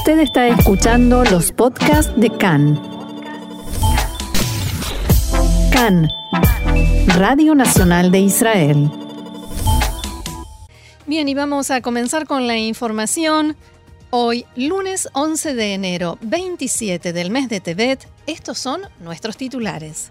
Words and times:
Usted 0.00 0.20
está 0.20 0.48
escuchando 0.48 1.24
los 1.24 1.52
podcasts 1.52 2.10
de 2.16 2.30
CAN. 2.30 2.80
CAN, 5.70 6.08
Radio 7.18 7.54
Nacional 7.54 8.10
de 8.10 8.20
Israel. 8.20 8.90
Bien, 11.06 11.28
y 11.28 11.34
vamos 11.34 11.70
a 11.70 11.82
comenzar 11.82 12.26
con 12.26 12.46
la 12.46 12.56
información. 12.56 13.56
Hoy, 14.08 14.46
lunes 14.56 15.06
11 15.12 15.52
de 15.52 15.74
enero, 15.74 16.16
27 16.22 17.12
del 17.12 17.30
mes 17.30 17.50
de 17.50 17.60
Tebet, 17.60 18.08
estos 18.26 18.58
son 18.58 18.80
nuestros 19.00 19.36
titulares. 19.36 20.10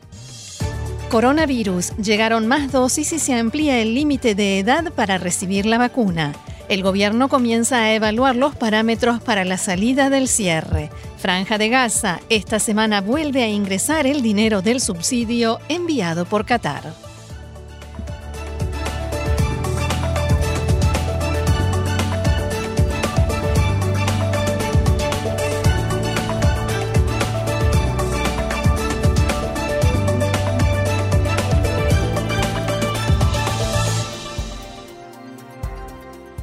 Coronavirus. 1.10 1.98
Llegaron 1.98 2.46
más 2.46 2.71
dosis 2.71 3.12
y 3.12 3.18
se 3.18 3.34
amplía 3.34 3.80
el 3.80 3.96
límite 3.96 4.36
de 4.36 4.60
edad 4.60 4.94
para 4.94 5.18
recibir 5.18 5.66
la 5.66 5.80
vacuna. 5.80 6.36
El 6.70 6.83
gobierno 6.83 7.29
comienza 7.29 7.77
a 7.81 7.93
evaluar 7.95 8.36
los 8.36 8.55
parámetros 8.55 9.19
para 9.19 9.43
la 9.43 9.57
salida 9.57 10.11
del 10.11 10.27
cierre. 10.27 10.91
Franja 11.18 11.57
de 11.57 11.68
Gaza. 11.69 12.19
Esta 12.29 12.60
semana 12.60 13.01
vuelve 13.01 13.41
a 13.41 13.50
ingresar 13.50 14.05
el 14.05 14.21
dinero 14.21 14.61
del 14.61 14.79
subsidio 14.79 15.60
enviado 15.68 16.25
por 16.25 16.46
Qatar. 16.46 17.08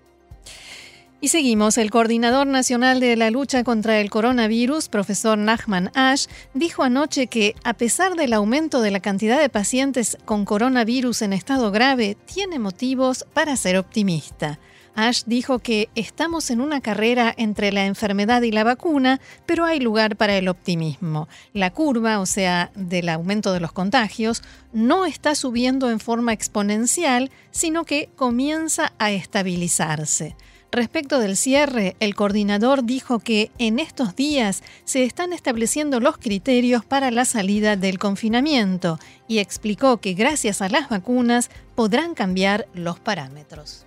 Y 1.25 1.29
seguimos. 1.29 1.79
El 1.79 1.93
coordinador 1.93 2.49
nacional 2.49 2.99
de 2.99 3.15
la 3.15 3.31
lucha 3.31 3.63
contra 3.63 4.01
el 4.01 4.11
coronavirus, 4.11 4.89
profesor 4.89 5.39
Nachman 5.39 5.93
Ash, 5.95 6.27
dijo 6.53 6.83
anoche 6.83 7.29
que, 7.29 7.55
a 7.63 7.75
pesar 7.75 8.17
del 8.17 8.33
aumento 8.33 8.81
de 8.81 8.91
la 8.91 8.99
cantidad 8.99 9.39
de 9.41 9.49
pacientes 9.49 10.19
con 10.25 10.45
coronavirus 10.45 11.23
en 11.23 11.33
estado 11.33 11.71
grave, 11.71 12.17
tiene 12.25 12.59
motivos 12.59 13.25
para 13.35 13.57
ser 13.57 13.79
optimista. 13.79 14.59
Ash 14.97 15.23
dijo 15.25 15.61
que 15.61 15.91
estamos 15.95 16.51
en 16.51 16.61
una 16.61 16.81
carrera 16.81 17.33
entre 17.37 17.71
la 17.71 17.87
enfermedad 17.87 18.43
y 18.43 18.51
la 18.51 18.65
vacuna, 18.65 19.21
pero 19.47 19.65
hay 19.65 19.79
lugar 19.79 20.17
para 20.17 20.37
el 20.37 20.49
optimismo. 20.49 21.29
La 21.53 21.71
curva, 21.71 22.19
o 22.19 22.27
sea, 22.27 22.73
del 22.75 23.09
aumento 23.09 23.53
de 23.53 23.61
los 23.61 23.71
contagios, 23.71 24.43
no 24.73 25.07
está 25.07 25.37
subiendo 25.37 25.89
en 25.89 26.01
forma 26.01 26.33
exponencial, 26.33 27.31
sino 27.53 27.85
que 27.85 28.09
comienza 28.17 28.93
a 28.99 29.13
estabilizarse. 29.13 30.35
Respecto 30.75 31.19
del 31.19 31.37
cierre, 31.37 31.97
el 32.01 32.15
coordinador 32.15 32.83
dijo 32.83 33.19
que 33.19 33.51
en 33.59 33.79
estos 33.79 34.17
días 34.17 34.63
se 34.87 35.05
están 35.05 35.35
estableciendo 35.35 36.01
los 36.01 36.17
criterios 36.17 36.83
para 36.83 37.11
la 37.11 37.27
salida 37.27 37.77
del 37.77 37.99
confinamiento 37.99 38.99
y 39.29 39.41
explicó 39.41 39.99
que 39.99 40.15
gracias 40.15 40.63
a 40.63 40.71
las 40.71 40.89
vacunas 40.89 41.51
podrán 41.75 42.15
cambiar 42.15 42.69
los 42.73 42.99
parámetros. 42.99 43.85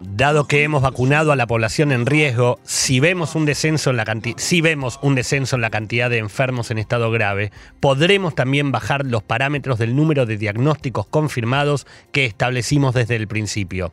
Dado 0.00 0.46
que 0.46 0.62
hemos 0.62 0.82
vacunado 0.82 1.32
a 1.32 1.36
la 1.36 1.46
población 1.46 1.92
en 1.92 2.06
riesgo, 2.06 2.58
si 2.64 3.00
vemos 3.00 3.34
un 3.34 3.44
descenso 3.44 3.90
en 3.90 3.96
la 3.96 4.06
si 4.36 4.60
vemos 4.60 4.98
un 5.02 5.14
descenso 5.14 5.56
en 5.56 5.62
la 5.62 5.70
cantidad 5.70 6.10
de 6.10 6.18
enfermos 6.18 6.70
en 6.70 6.78
estado 6.78 7.10
grave, 7.10 7.52
podremos 7.80 8.34
también 8.34 8.72
bajar 8.72 9.04
los 9.04 9.22
parámetros 9.22 9.78
del 9.78 9.94
número 9.94 10.26
de 10.26 10.36
diagnósticos 10.36 11.06
confirmados 11.06 11.86
que 12.12 12.24
establecimos 12.24 12.94
desde 12.94 13.16
el 13.16 13.28
principio 13.28 13.92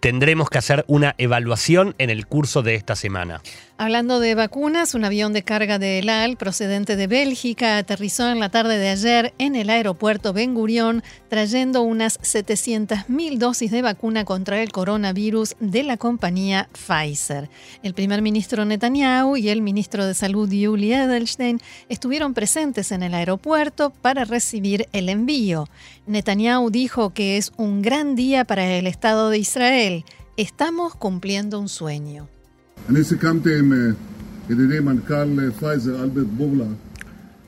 tendremos 0.00 0.50
que 0.50 0.58
hacer 0.58 0.84
una 0.88 1.14
evaluación 1.18 1.94
en 1.98 2.10
el 2.10 2.26
curso 2.26 2.62
de 2.62 2.74
esta 2.74 2.94
semana. 2.96 3.40
Hablando 3.78 4.20
de 4.20 4.34
vacunas, 4.34 4.94
un 4.94 5.04
avión 5.04 5.34
de 5.34 5.42
carga 5.42 5.78
de 5.78 5.98
El 5.98 6.08
Al 6.08 6.38
procedente 6.38 6.96
de 6.96 7.06
Bélgica 7.06 7.76
aterrizó 7.76 8.30
en 8.30 8.40
la 8.40 8.48
tarde 8.48 8.78
de 8.78 8.88
ayer 8.88 9.34
en 9.36 9.54
el 9.54 9.68
aeropuerto 9.68 10.32
Ben 10.32 10.54
Gurión 10.54 11.02
trayendo 11.28 11.82
unas 11.82 12.18
700.000 12.20 13.36
dosis 13.36 13.70
de 13.70 13.82
vacuna 13.82 14.24
contra 14.24 14.62
el 14.62 14.72
coronavirus 14.72 15.56
de 15.60 15.82
la 15.82 15.98
compañía 15.98 16.70
Pfizer. 16.72 17.50
El 17.82 17.92
primer 17.92 18.22
ministro 18.22 18.64
Netanyahu 18.64 19.36
y 19.36 19.50
el 19.50 19.60
ministro 19.60 20.06
de 20.06 20.14
Salud 20.14 20.50
Yuli 20.50 20.94
Edelstein 20.94 21.60
estuvieron 21.90 22.32
presentes 22.32 22.92
en 22.92 23.02
el 23.02 23.12
aeropuerto 23.12 23.90
para 23.90 24.24
recibir 24.24 24.88
el 24.94 25.10
envío. 25.10 25.68
Netanyahu 26.06 26.70
dijo 26.70 27.10
que 27.10 27.36
es 27.36 27.52
un 27.58 27.82
gran 27.82 28.16
día 28.16 28.46
para 28.46 28.66
el 28.66 28.86
Estado 28.86 29.28
de 29.28 29.36
Israel. 29.36 30.06
Estamos 30.38 30.94
cumpliendo 30.94 31.60
un 31.60 31.68
sueño. 31.68 32.30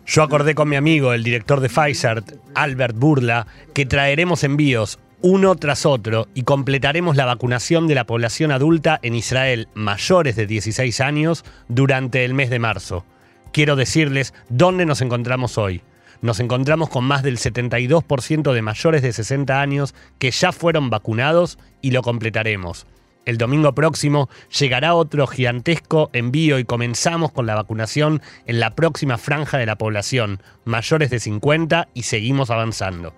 Yo 0.05 0.23
acordé 0.23 0.55
con 0.55 0.69
mi 0.69 0.75
amigo, 0.75 1.13
el 1.13 1.23
director 1.23 1.61
de 1.61 1.69
Pfizer, 1.69 2.25
Albert 2.55 2.97
Burla, 2.97 3.47
que 3.73 3.87
traeremos 3.87 4.43
envíos 4.43 4.99
uno 5.21 5.55
tras 5.57 5.87
otro 5.87 6.29
y 6.35 6.43
completaremos 6.43 7.17
la 7.17 7.25
vacunación 7.25 7.87
de 7.87 7.95
la 7.95 8.05
población 8.05 8.51
adulta 8.51 8.99
en 9.03 9.15
Israel 9.15 9.69
mayores 9.75 10.35
de 10.35 10.47
16 10.47 11.01
años 11.01 11.45
durante 11.69 12.25
el 12.25 12.35
mes 12.35 12.51
de 12.51 12.59
marzo. 12.59 13.05
Quiero 13.53 13.77
decirles 13.77 14.35
dónde 14.49 14.87
nos 14.87 15.03
encontramos 15.03 15.59
hoy. 15.59 15.83
Nos 16.21 16.41
encontramos 16.41 16.89
con 16.89 17.05
más 17.05 17.23
del 17.23 17.39
72% 17.39 18.53
de 18.53 18.63
mayores 18.63 19.03
de 19.03 19.13
60 19.13 19.61
años 19.61 19.95
que 20.19 20.33
ya 20.33 20.51
fueron 20.51 20.91
vacunados 20.91 21.59
y 21.81 21.93
lo 21.93 22.03
completaremos. 22.03 22.87
El 23.29 23.37
domingo 23.37 23.75
próximo 23.75 24.31
llegará 24.59 24.95
otro 24.95 25.27
gigantesco 25.27 26.09
envío 26.15 26.59
y 26.59 26.65
comenzamos 26.65 27.31
con 27.31 27.45
la 27.45 27.57
vacunación 27.57 28.23
en 28.47 28.59
la 28.59 28.75
próxima 28.75 29.19
franja 29.19 29.59
de 29.59 29.67
la 29.67 29.77
población, 29.77 30.41
mayores 30.65 31.11
de 31.11 31.21
50 31.21 31.89
y 31.93 32.05
seguimos 32.05 32.49
avanzando. 32.49 33.13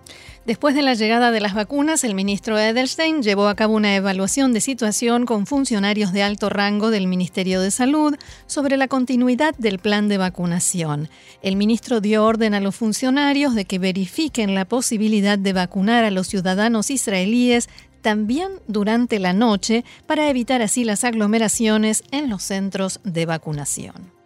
Después 0.46 0.74
de 0.74 0.82
la 0.82 0.94
llegada 0.94 1.30
de 1.30 1.40
las 1.40 1.54
vacunas, 1.54 2.02
el 2.02 2.16
ministro 2.16 2.58
Edelstein 2.58 3.22
llevó 3.22 3.46
a 3.46 3.54
cabo 3.54 3.74
una 3.74 3.94
evaluación 3.94 4.52
de 4.52 4.60
situación 4.60 5.26
con 5.26 5.46
funcionarios 5.46 6.12
de 6.12 6.24
alto 6.24 6.48
rango 6.48 6.90
del 6.90 7.06
Ministerio 7.06 7.60
de 7.60 7.70
Salud 7.70 8.16
sobre 8.46 8.76
la 8.76 8.88
continuidad 8.88 9.54
del 9.58 9.78
plan 9.78 10.08
de 10.08 10.18
vacunación. 10.18 11.08
El 11.42 11.54
ministro 11.54 12.00
dio 12.00 12.24
orden 12.24 12.54
a 12.54 12.60
los 12.60 12.74
funcionarios 12.74 13.54
de 13.54 13.64
que 13.64 13.78
verifiquen 13.78 14.56
la 14.56 14.64
posibilidad 14.64 15.38
de 15.38 15.52
vacunar 15.52 16.02
a 16.02 16.10
los 16.10 16.26
ciudadanos 16.26 16.90
israelíes 16.90 17.68
también 18.00 18.50
durante 18.66 19.18
la 19.18 19.32
noche 19.32 19.84
para 20.06 20.28
evitar 20.28 20.62
así 20.62 20.84
las 20.84 21.04
aglomeraciones 21.04 22.04
en 22.10 22.28
los 22.30 22.42
centros 22.42 23.00
de 23.04 23.26
vacunación. 23.26 24.20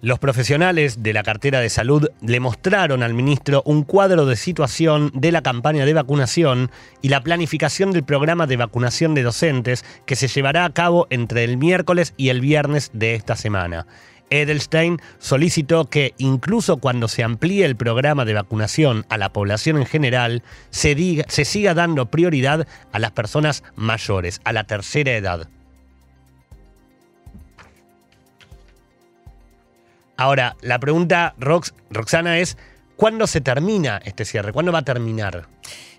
Los 0.00 0.20
profesionales 0.20 1.02
de 1.02 1.12
la 1.12 1.24
cartera 1.24 1.60
de 1.60 1.70
salud 1.70 2.08
le 2.20 2.38
mostraron 2.38 3.02
al 3.02 3.14
ministro 3.14 3.62
un 3.64 3.82
cuadro 3.82 4.26
de 4.26 4.36
situación 4.36 5.10
de 5.12 5.32
la 5.32 5.42
campaña 5.42 5.84
de 5.84 5.92
vacunación 5.92 6.70
y 7.02 7.08
la 7.08 7.22
planificación 7.22 7.90
del 7.90 8.04
programa 8.04 8.46
de 8.46 8.56
vacunación 8.56 9.14
de 9.14 9.24
docentes 9.24 9.84
que 10.06 10.14
se 10.14 10.28
llevará 10.28 10.64
a 10.64 10.72
cabo 10.72 11.08
entre 11.10 11.42
el 11.42 11.56
miércoles 11.56 12.14
y 12.16 12.28
el 12.28 12.40
viernes 12.40 12.90
de 12.92 13.16
esta 13.16 13.34
semana. 13.34 13.86
Edelstein 14.30 15.00
solicitó 15.18 15.86
que 15.86 16.14
incluso 16.18 16.78
cuando 16.78 17.08
se 17.08 17.22
amplíe 17.22 17.64
el 17.64 17.76
programa 17.76 18.24
de 18.24 18.34
vacunación 18.34 19.06
a 19.08 19.18
la 19.18 19.32
población 19.32 19.78
en 19.78 19.86
general, 19.86 20.42
se, 20.70 21.24
se 21.28 21.44
siga 21.44 21.74
dando 21.74 22.06
prioridad 22.06 22.66
a 22.92 22.98
las 22.98 23.12
personas 23.12 23.64
mayores, 23.76 24.40
a 24.44 24.52
la 24.52 24.64
tercera 24.64 25.12
edad. 25.12 25.48
Ahora, 30.16 30.56
la 30.62 30.80
pregunta, 30.80 31.34
Rox, 31.38 31.74
Roxana, 31.90 32.38
es, 32.38 32.58
¿cuándo 32.98 33.28
se 33.28 33.40
termina 33.40 34.02
este 34.04 34.24
cierre? 34.24 34.52
¿Cuándo 34.52 34.72
va 34.72 34.80
a 34.80 34.84
terminar? 34.84 35.48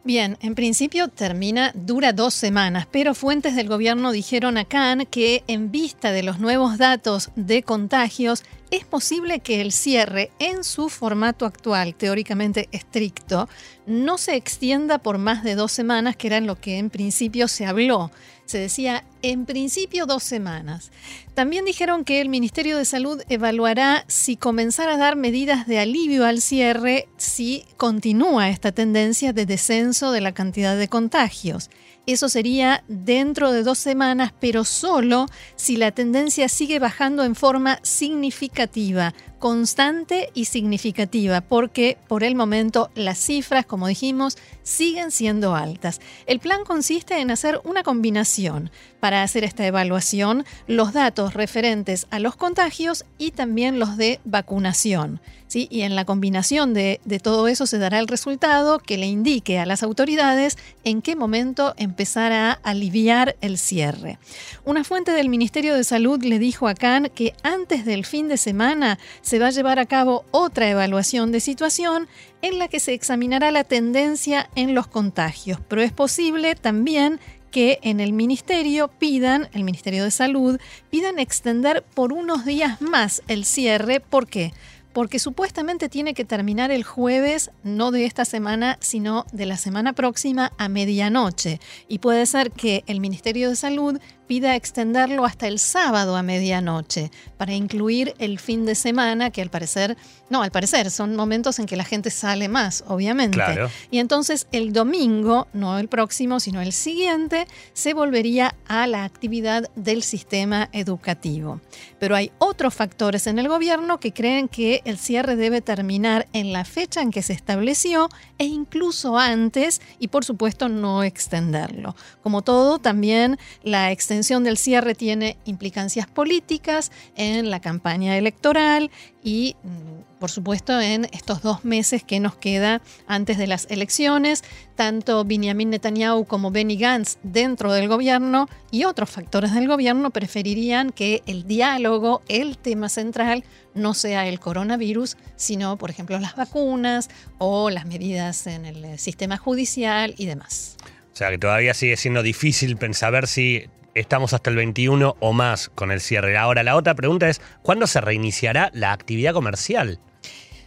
Bien, 0.03 0.37
en 0.41 0.53
principio 0.53 1.07
termina, 1.07 1.71
dura 1.73 2.13
dos 2.13 2.33
semanas, 2.33 2.87
pero 2.91 3.15
fuentes 3.15 3.55
del 3.55 3.69
gobierno 3.69 4.11
dijeron 4.11 4.57
a 4.57 4.65
Cannes 4.65 5.07
que 5.09 5.43
en 5.47 5.71
vista 5.71 6.11
de 6.11 6.23
los 6.23 6.39
nuevos 6.39 6.77
datos 6.77 7.31
de 7.35 7.63
contagios, 7.63 8.43
es 8.69 8.85
posible 8.85 9.39
que 9.39 9.61
el 9.61 9.71
cierre 9.71 10.31
en 10.39 10.63
su 10.63 10.89
formato 10.89 11.45
actual, 11.45 11.95
teóricamente 11.95 12.67
estricto, 12.71 13.49
no 13.87 14.17
se 14.17 14.35
extienda 14.35 14.99
por 14.99 15.17
más 15.17 15.43
de 15.43 15.55
dos 15.55 15.71
semanas, 15.71 16.15
que 16.17 16.27
era 16.27 16.37
en 16.37 16.47
lo 16.47 16.59
que 16.59 16.77
en 16.77 16.89
principio 16.89 17.47
se 17.47 17.65
habló. 17.65 18.11
Se 18.49 18.57
decía 18.57 19.03
en 19.21 19.45
principio 19.45 20.07
dos 20.07 20.23
semanas. 20.23 20.89
También 21.35 21.65
dijeron 21.65 22.03
que 22.03 22.19
el 22.19 22.29
Ministerio 22.29 22.79
de 22.79 22.85
Salud 22.85 23.21
evaluará 23.29 24.05
si 24.07 24.37
comenzar 24.37 24.89
a 24.89 24.97
dar 24.97 25.15
medidas 25.15 25.67
de 25.67 25.77
alivio 25.77 26.25
al 26.25 26.41
cierre 26.41 27.07
si 27.15 27.63
continúa 27.77 28.49
esta 28.49 28.71
tendencia 28.71 29.33
de 29.33 29.45
descenso 29.45 30.11
de 30.11 30.21
la 30.21 30.31
cantidad 30.31 30.75
de 30.75 30.87
contagios. 30.87 31.69
Eso 32.07 32.27
sería 32.27 32.83
dentro 32.87 33.51
de 33.51 33.61
dos 33.61 33.77
semanas, 33.77 34.33
pero 34.39 34.63
solo 34.63 35.27
si 35.55 35.77
la 35.77 35.91
tendencia 35.91 36.49
sigue 36.49 36.79
bajando 36.79 37.23
en 37.23 37.35
forma 37.35 37.77
significativa, 37.83 39.13
constante 39.37 40.31
y 40.33 40.45
significativa, 40.45 41.41
porque 41.41 41.99
por 42.07 42.23
el 42.23 42.33
momento 42.33 42.89
las 42.95 43.19
cifras, 43.19 43.67
como 43.67 43.85
dijimos, 43.85 44.39
siguen 44.69 45.11
siendo 45.11 45.55
altas. 45.55 45.99
El 46.27 46.39
plan 46.39 46.63
consiste 46.63 47.19
en 47.19 47.31
hacer 47.31 47.59
una 47.63 47.83
combinación 47.83 48.69
para 48.99 49.23
hacer 49.23 49.43
esta 49.43 49.65
evaluación, 49.65 50.45
los 50.67 50.93
datos 50.93 51.33
referentes 51.33 52.05
a 52.11 52.19
los 52.19 52.35
contagios 52.35 53.05
y 53.17 53.31
también 53.31 53.79
los 53.79 53.97
de 53.97 54.19
vacunación. 54.25 55.19
¿sí? 55.47 55.67
Y 55.71 55.81
en 55.81 55.95
la 55.95 56.05
combinación 56.05 56.73
de, 56.73 57.01
de 57.05 57.19
todo 57.19 57.47
eso 57.47 57.65
se 57.65 57.79
dará 57.79 57.99
el 57.99 58.07
resultado 58.07 58.79
que 58.79 58.97
le 58.97 59.07
indique 59.07 59.57
a 59.57 59.65
las 59.65 59.81
autoridades 59.83 60.57
en 60.83 61.01
qué 61.01 61.15
momento 61.15 61.73
empezar 61.77 62.31
a 62.31 62.51
aliviar 62.51 63.35
el 63.41 63.57
cierre. 63.57 64.19
Una 64.65 64.83
fuente 64.83 65.11
del 65.11 65.29
Ministerio 65.29 65.73
de 65.75 65.83
Salud 65.83 66.21
le 66.23 66.37
dijo 66.37 66.67
a 66.67 66.75
Khan 66.75 67.09
que 67.15 67.33
antes 67.41 67.85
del 67.85 68.05
fin 68.05 68.27
de 68.27 68.37
semana 68.37 68.99
se 69.21 69.39
va 69.39 69.47
a 69.47 69.51
llevar 69.51 69.79
a 69.79 69.85
cabo 69.85 70.25
otra 70.31 70.69
evaluación 70.69 71.31
de 71.31 71.39
situación 71.39 72.07
en 72.41 72.59
la 72.59 72.67
que 72.67 72.79
se 72.79 72.93
examinará 72.93 73.51
la 73.51 73.63
tendencia 73.63 74.49
en 74.55 74.75
los 74.75 74.87
contagios, 74.87 75.59
pero 75.67 75.81
es 75.81 75.91
posible 75.91 76.55
también 76.55 77.19
que 77.51 77.79
en 77.81 77.99
el 77.99 78.13
ministerio 78.13 78.87
pidan, 78.87 79.49
el 79.53 79.63
Ministerio 79.63 80.03
de 80.03 80.11
Salud, 80.11 80.59
pidan 80.89 81.19
extender 81.19 81.83
por 81.93 82.13
unos 82.13 82.45
días 82.45 82.81
más 82.81 83.23
el 83.27 83.45
cierre. 83.45 83.99
¿Por 83.99 84.27
qué? 84.27 84.53
Porque 84.93 85.19
supuestamente 85.19 85.89
tiene 85.89 86.13
que 86.13 86.25
terminar 86.25 86.71
el 86.71 86.83
jueves, 86.83 87.51
no 87.63 87.91
de 87.91 88.05
esta 88.05 88.25
semana, 88.25 88.77
sino 88.81 89.25
de 89.31 89.45
la 89.45 89.57
semana 89.57 89.93
próxima 89.93 90.51
a 90.57 90.69
medianoche. 90.69 91.59
Y 91.87 91.99
puede 91.99 92.25
ser 92.25 92.51
que 92.51 92.83
el 92.87 92.99
Ministerio 92.99 93.49
de 93.49 93.55
Salud 93.55 93.99
pida 94.29 94.55
extenderlo 94.55 95.25
hasta 95.25 95.47
el 95.47 95.57
sábado 95.57 96.15
a 96.15 96.21
medianoche 96.21 97.09
para 97.35 97.55
incluir 97.55 98.13
el 98.19 98.37
fin 98.37 98.63
de 98.63 98.75
semana, 98.75 99.31
que 99.31 99.41
al 99.41 99.49
parecer, 99.49 99.97
no, 100.29 100.43
al 100.43 100.51
parecer 100.51 100.91
son 100.91 101.15
momentos 101.15 101.57
en 101.57 101.65
que 101.65 101.75
la 101.75 101.83
gente 101.83 102.11
sale 102.11 102.47
más, 102.47 102.83
obviamente. 102.87 103.41
Y 103.89 103.97
entonces 103.97 104.45
el 104.51 104.71
domingo, 104.71 105.47
no 105.51 105.79
el 105.79 105.87
próximo, 105.87 106.39
sino 106.39 106.61
el 106.61 106.73
siguiente, 106.73 107.47
se 107.73 107.95
volvería 107.95 108.53
a 108.67 108.85
la 108.85 109.03
actividad 109.03 109.67
del 109.75 110.03
sistema 110.03 110.69
educativo. 110.73 111.59
Pero 111.97 112.15
hay 112.15 112.31
otros 112.37 112.75
factores 112.75 113.25
en 113.25 113.39
el 113.39 113.47
gobierno 113.47 113.99
que 113.99 114.13
creen 114.13 114.47
que 114.47 114.83
el 114.85 114.99
cierre 114.99 115.37
debe 115.37 115.61
terminar 115.61 116.27
en 116.33 116.53
la 116.53 116.65
fecha 116.65 117.01
en 117.01 117.09
que 117.09 117.23
se 117.23 117.33
estableció 117.33 118.09
e 118.37 118.45
incluso 118.45 119.17
antes 119.17 119.81
y 119.97 120.09
por 120.09 120.23
supuesto 120.23 120.69
no 120.69 121.01
extenderlo. 121.01 121.95
Como 122.21 122.43
todo, 122.43 122.77
también 122.77 123.39
la 123.63 123.91
extensión 123.91 124.18
del 124.19 124.57
cierre 124.57 124.95
tiene 124.95 125.37
implicancias 125.45 126.05
políticas 126.05 126.91
en 127.15 127.49
la 127.49 127.61
campaña 127.61 128.17
electoral 128.17 128.91
y, 129.23 129.55
mm, 129.63 130.19
por 130.19 130.29
supuesto, 130.29 130.79
en 130.81 131.05
estos 131.13 131.41
dos 131.41 131.63
meses 131.63 132.03
que 132.03 132.19
nos 132.19 132.35
queda 132.35 132.81
antes 133.07 133.37
de 133.37 133.47
las 133.47 133.65
elecciones. 133.71 134.43
Tanto 134.75 135.23
Benjamin 135.23 135.69
Netanyahu 135.69 136.25
como 136.25 136.51
Benny 136.51 136.75
Gantz 136.75 137.17
dentro 137.23 137.71
del 137.71 137.87
gobierno 137.87 138.49
y 138.71 138.83
otros 138.83 139.09
factores 139.09 139.53
del 139.53 139.69
gobierno 139.69 140.11
preferirían 140.11 140.91
que 140.91 141.23
el 141.25 141.47
diálogo, 141.47 142.21
el 142.27 142.57
tema 142.57 142.89
central, 142.89 143.45
no 143.73 143.93
sea 143.93 144.27
el 144.27 144.41
coronavirus, 144.41 145.15
sino, 145.37 145.77
por 145.77 145.89
ejemplo, 145.91 146.19
las 146.19 146.35
vacunas 146.35 147.09
o 147.37 147.69
las 147.69 147.85
medidas 147.85 148.47
en 148.47 148.65
el 148.65 148.99
sistema 148.99 149.37
judicial 149.37 150.13
y 150.17 150.25
demás. 150.25 150.75
O 151.13 151.15
sea 151.15 151.29
que 151.29 151.37
todavía 151.37 151.73
sigue 151.73 151.95
siendo 151.95 152.21
difícil 152.21 152.77
saber 152.93 153.27
si 153.27 153.65
estamos 153.95 154.33
hasta 154.33 154.49
el 154.49 154.55
21 154.55 155.15
o 155.19 155.33
más 155.33 155.69
con 155.69 155.91
el 155.91 156.01
cierre. 156.01 156.37
Ahora, 156.37 156.63
la 156.63 156.75
otra 156.75 156.95
pregunta 156.95 157.29
es, 157.29 157.41
¿cuándo 157.61 157.87
se 157.87 158.01
reiniciará 158.01 158.71
la 158.73 158.91
actividad 158.91 159.33
comercial? 159.33 159.99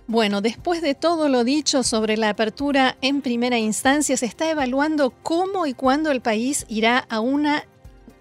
Bueno, 0.06 0.40
después 0.40 0.82
de 0.82 0.94
todo 0.94 1.28
lo 1.28 1.44
dicho 1.44 1.82
sobre 1.82 2.16
la 2.16 2.28
apertura 2.28 2.96
en 3.00 3.22
primera 3.22 3.58
instancia, 3.58 4.16
se 4.16 4.26
está 4.26 4.50
evaluando 4.50 5.10
cómo 5.10 5.66
y 5.66 5.74
cuándo 5.74 6.10
el 6.10 6.20
país 6.20 6.66
irá 6.69 6.98
a 6.98 7.20
una 7.20 7.64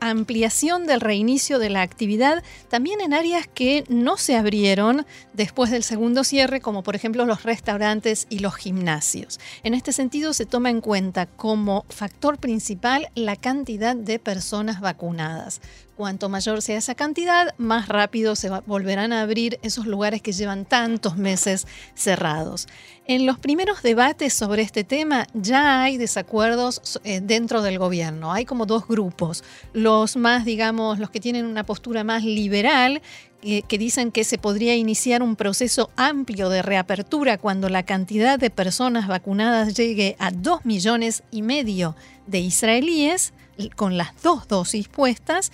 ampliación 0.02 0.86
del 0.86 1.00
reinicio 1.00 1.60
de 1.60 1.70
la 1.70 1.84
actividad, 1.84 2.44
también 2.68 3.00
en 3.00 3.14
áreas 3.14 3.48
que 3.48 3.86
no 3.88 4.18
se 4.18 4.36
abrieron 4.36 5.06
después 5.34 5.72
del 5.72 5.84
segundo 5.84 6.24
cierre, 6.24 6.60
como 6.60 6.84
por 6.84 6.96
ejemplo 6.96 7.26
los 7.26 7.44
restaurantes 7.44 8.28
y 8.30 8.40
los 8.40 8.56
gimnasios. 8.56 9.40
En 9.64 9.74
este 9.74 9.94
sentido, 9.94 10.34
se 10.34 10.46
toma 10.46 10.70
en 10.70 10.82
cuenta 10.82 11.28
como 11.28 11.86
factor 11.90 12.38
principal 12.40 13.08
la 13.16 13.36
cantidad 13.36 13.96
de 13.96 14.20
personas 14.20 14.82
vacunadas. 14.82 15.62
Cuanto 15.96 16.30
mayor 16.30 16.62
sea 16.62 16.78
esa 16.78 16.96
cantidad, 16.96 17.54
más 17.58 17.88
rápido 17.88 18.36
se 18.36 18.50
volverán 18.66 19.14
a 19.14 19.22
abrir 19.22 19.60
esos 19.62 19.86
lugares 19.86 20.22
que 20.22 20.32
llevan 20.32 20.66
tantos 20.66 21.18
meses 21.18 21.68
cerrados. 21.94 22.68
En 23.06 23.26
los 23.26 23.38
primeros 23.38 23.84
debates 23.84 24.34
sobre 24.34 24.62
este 24.62 24.84
tema 24.84 25.28
ya 25.34 25.84
hay 25.84 25.98
desacuerdos 25.98 27.00
eh, 27.04 27.20
dentro 27.22 27.62
del 27.62 27.78
gobierno. 27.78 28.32
Hay 28.32 28.46
como 28.46 28.66
dos 28.66 28.88
grupos. 28.88 29.44
Los 29.74 30.16
más, 30.16 30.46
digamos, 30.46 30.98
los 30.98 31.10
que 31.10 31.20
tienen 31.20 31.46
una 31.46 31.66
postura 31.66 32.04
más 32.04 32.24
liberal, 32.24 33.02
que 33.42 33.78
dicen 33.78 34.12
que 34.12 34.24
se 34.24 34.38
podría 34.38 34.76
iniciar 34.76 35.24
un 35.24 35.36
proceso 35.36 35.90
amplio 35.96 36.50
de 36.50 36.62
reapertura 36.62 37.40
cuando 37.40 37.70
la 37.70 37.84
cantidad 37.84 38.38
de 38.38 38.52
personas 38.52 39.08
vacunadas 39.08 39.74
llegue 39.76 40.16
a 40.20 40.30
dos 40.30 40.64
millones 40.64 41.24
y 41.32 41.42
medio 41.42 41.96
de 42.28 42.40
israelíes 42.40 43.34
con 43.76 43.98
las 43.98 44.22
dos 44.22 44.48
dosis 44.48 44.88
puestas 44.88 45.52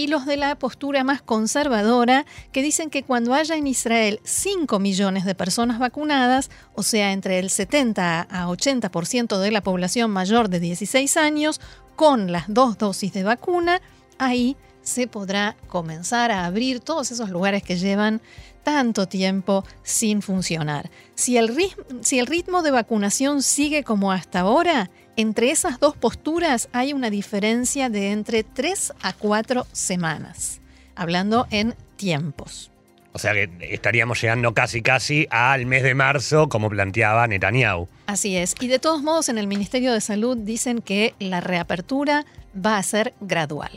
y 0.00 0.06
los 0.06 0.24
de 0.24 0.38
la 0.38 0.58
postura 0.58 1.04
más 1.04 1.20
conservadora 1.20 2.24
que 2.52 2.62
dicen 2.62 2.88
que 2.88 3.02
cuando 3.02 3.34
haya 3.34 3.54
en 3.56 3.66
Israel 3.66 4.18
5 4.24 4.78
millones 4.78 5.26
de 5.26 5.34
personas 5.34 5.78
vacunadas, 5.78 6.48
o 6.74 6.82
sea, 6.82 7.12
entre 7.12 7.38
el 7.38 7.50
70 7.50 8.22
a 8.22 8.46
80% 8.46 9.38
de 9.38 9.50
la 9.50 9.62
población 9.62 10.10
mayor 10.10 10.48
de 10.48 10.58
16 10.58 11.18
años, 11.18 11.60
con 11.96 12.32
las 12.32 12.44
dos 12.48 12.78
dosis 12.78 13.12
de 13.12 13.24
vacuna, 13.24 13.82
ahí 14.16 14.56
se 14.80 15.06
podrá 15.06 15.54
comenzar 15.68 16.30
a 16.30 16.46
abrir 16.46 16.80
todos 16.80 17.10
esos 17.12 17.28
lugares 17.28 17.62
que 17.62 17.76
llevan 17.76 18.22
tanto 18.62 19.06
tiempo 19.06 19.66
sin 19.82 20.22
funcionar. 20.22 20.90
Si 21.14 21.36
el, 21.36 21.54
si 22.00 22.18
el 22.18 22.26
ritmo 22.26 22.62
de 22.62 22.70
vacunación 22.70 23.42
sigue 23.42 23.84
como 23.84 24.12
hasta 24.12 24.40
ahora, 24.40 24.90
entre 25.20 25.50
esas 25.50 25.78
dos 25.78 25.96
posturas 25.96 26.68
hay 26.72 26.92
una 26.92 27.10
diferencia 27.10 27.88
de 27.90 28.10
entre 28.10 28.42
3 28.42 28.94
a 29.02 29.12
4 29.12 29.66
semanas, 29.72 30.60
hablando 30.94 31.46
en 31.50 31.74
tiempos. 31.96 32.70
O 33.12 33.18
sea 33.18 33.32
que 33.32 33.50
estaríamos 33.60 34.20
llegando 34.20 34.54
casi 34.54 34.82
casi 34.82 35.26
al 35.30 35.66
mes 35.66 35.82
de 35.82 35.94
marzo, 35.94 36.48
como 36.48 36.70
planteaba 36.70 37.26
Netanyahu. 37.26 37.88
Así 38.06 38.36
es. 38.36 38.54
Y 38.60 38.68
de 38.68 38.78
todos 38.78 39.02
modos, 39.02 39.28
en 39.28 39.38
el 39.38 39.46
Ministerio 39.46 39.92
de 39.92 40.00
Salud 40.00 40.36
dicen 40.36 40.80
que 40.80 41.14
la 41.18 41.40
reapertura 41.40 42.24
va 42.54 42.78
a 42.78 42.82
ser 42.82 43.14
gradual. 43.20 43.72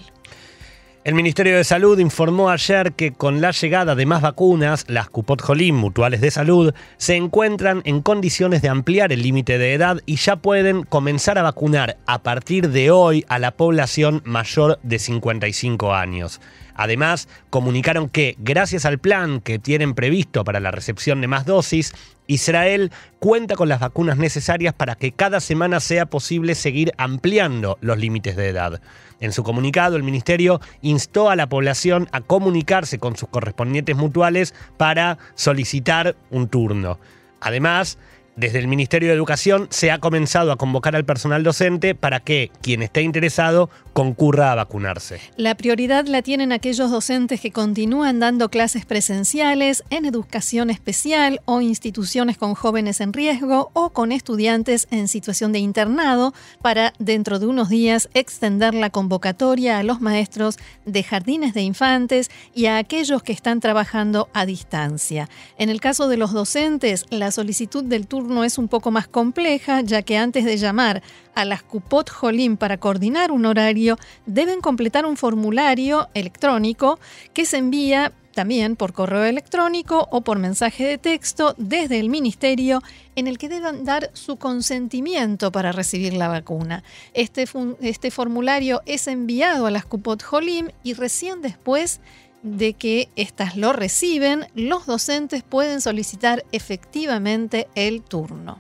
El 1.04 1.16
Ministerio 1.16 1.58
de 1.58 1.66
Salud 1.66 2.00
informó 2.00 2.50
ayer 2.50 2.94
que 2.94 3.12
con 3.12 3.42
la 3.42 3.52
llegada 3.52 3.94
de 3.94 4.06
más 4.06 4.22
vacunas, 4.22 4.86
las 4.88 5.10
Cupot 5.10 5.42
Jolim 5.42 5.76
mutuales 5.76 6.22
de 6.22 6.32
salud 6.32 6.74
se 6.96 7.18
encuentran 7.18 7.82
en 7.84 8.02
condiciones 8.02 8.62
de 8.62 8.70
ampliar 8.70 9.12
el 9.12 9.22
límite 9.22 9.58
de 9.58 9.74
edad 9.74 10.00
y 10.06 10.16
ya 10.16 10.38
pueden 10.38 10.84
comenzar 10.84 11.38
a 11.38 11.44
vacunar 11.44 11.98
a 12.06 12.24
partir 12.24 12.70
de 12.70 12.90
hoy 12.90 13.26
a 13.28 13.38
la 13.38 13.52
población 13.52 14.22
mayor 14.24 14.80
de 14.82 14.98
55 14.98 15.94
años. 15.94 16.40
Además, 16.76 17.28
comunicaron 17.50 18.10
que, 18.10 18.36
gracias 18.40 18.86
al 18.86 19.00
plan 19.00 19.42
que 19.42 19.60
tienen 19.60 19.94
previsto 19.94 20.44
para 20.44 20.60
la 20.60 20.72
recepción 20.72 21.22
de 21.22 21.28
más 21.28 21.46
dosis, 21.46 21.94
Israel 22.28 22.92
cuenta 23.20 23.56
con 23.56 23.70
las 23.70 23.80
vacunas 23.80 24.18
necesarias 24.18 24.74
para 24.74 24.96
que 24.96 25.12
cada 25.12 25.40
semana 25.40 25.80
sea 25.80 26.06
posible 26.06 26.56
seguir 26.56 26.92
ampliando 26.98 27.78
los 27.82 27.98
límites 27.98 28.36
de 28.36 28.50
edad. 28.50 28.82
En 29.20 29.32
su 29.32 29.44
comunicado, 29.44 29.96
el 29.96 30.04
ministerio 30.04 30.60
instó 30.82 31.30
a 31.30 31.36
la 31.36 31.48
población 31.48 32.10
a 32.12 32.22
comunicarse 32.22 33.00
con 33.00 33.16
sus 33.16 33.30
correspondientes 33.30 33.96
mutuales 33.96 34.54
para 34.78 35.18
solicitar 35.36 36.16
un 36.30 36.48
turno. 36.48 37.00
Además, 37.40 37.98
desde 38.36 38.60
el 38.60 38.68
Ministerio 38.68 39.10
de 39.10 39.16
Educación 39.16 39.68
se 39.70 39.92
ha 39.92 40.00
comenzado 40.00 40.52
a 40.52 40.58
convocar 40.58 40.96
al 40.96 41.06
personal 41.06 41.44
docente 41.44 41.94
para 41.94 42.20
que 42.20 42.52
quien 42.62 42.82
esté 42.82 43.02
interesado 43.02 43.70
concurra 43.94 44.52
a 44.52 44.56
vacunarse. 44.56 45.20
La 45.38 45.56
prioridad 45.56 46.08
la 46.08 46.24
tienen 46.24 46.52
aquellos 46.52 46.90
docentes 46.90 47.40
que 47.42 47.52
continúan 47.52 48.20
dando 48.20 48.50
clases 48.50 48.86
presenciales 48.86 49.84
en 49.92 50.06
educación 50.06 50.72
especial 50.72 51.42
o 51.46 51.62
instituciones 51.62 52.38
con 52.38 52.56
jóvenes 52.56 53.02
en 53.02 53.14
riesgo 53.14 53.70
o 53.74 53.92
con 53.92 54.12
estudiantes 54.12 54.88
en 54.90 55.08
situación 55.08 55.52
de 55.52 55.60
internado 55.60 56.34
para 56.62 56.94
dentro 56.98 57.38
de 57.38 57.46
unos 57.46 57.70
días 57.70 58.10
extender 58.16 58.74
la 58.74 58.90
convocatoria 58.90 59.78
a 59.78 59.84
los 59.84 60.02
maestros 60.02 60.58
de 60.86 61.04
jardines 61.04 61.54
de 61.54 61.62
infantes 61.62 62.32
y 62.56 62.66
a 62.66 62.78
aquellos 62.78 63.22
que 63.22 63.32
están 63.32 63.60
trabajando 63.60 64.28
a 64.34 64.48
distancia. 64.48 65.30
En 65.60 65.70
el 65.70 65.80
caso 65.80 66.08
de 66.08 66.18
los 66.18 66.34
docentes, 66.34 67.06
la 67.12 67.30
solicitud 67.30 67.84
del 67.84 68.08
turno 68.08 68.23
no 68.28 68.44
es 68.44 68.58
un 68.58 68.68
poco 68.68 68.92
más 68.92 69.08
compleja, 69.08 69.82
ya 69.82 70.02
que 70.02 70.18
antes 70.18 70.46
de 70.46 70.58
llamar 70.58 71.02
a 71.36 71.46
las 71.46 71.64
Cupot 71.64 72.10
Jolim 72.10 72.58
para 72.58 72.78
coordinar 72.78 73.32
un 73.32 73.46
horario, 73.46 73.98
deben 74.26 74.62
completar 74.62 75.06
un 75.06 75.18
formulario 75.18 76.08
electrónico 76.14 77.00
que 77.34 77.46
se 77.46 77.58
envía 77.58 78.12
también 78.34 78.76
por 78.76 78.94
correo 78.94 79.24
electrónico 79.24 80.08
o 80.12 80.22
por 80.22 80.40
mensaje 80.40 80.86
de 80.86 80.98
texto 80.98 81.56
desde 81.58 82.00
el 82.00 82.10
ministerio 82.10 82.82
en 83.16 83.28
el 83.28 83.38
que 83.38 83.48
deben 83.48 83.86
dar 83.86 84.10
su 84.14 84.38
consentimiento 84.38 85.52
para 85.52 85.72
recibir 85.72 86.14
la 86.14 86.28
vacuna. 86.28 86.84
Este, 87.14 87.46
este 87.82 88.12
formulario 88.12 88.82
es 88.86 89.08
enviado 89.08 89.68
a 89.68 89.72
las 89.72 89.86
Cupot 89.86 90.22
Jolim 90.22 90.70
y 90.84 90.94
recién 90.94 91.42
después 91.42 92.02
de 92.44 92.74
que 92.74 93.10
éstas 93.16 93.58
lo 93.58 93.74
reciben, 93.74 94.46
los 94.54 94.86
docentes 94.86 95.44
pueden 95.44 95.82
solicitar 95.82 96.46
efectivamente 96.52 97.68
el 97.76 98.02
turno. 98.02 98.60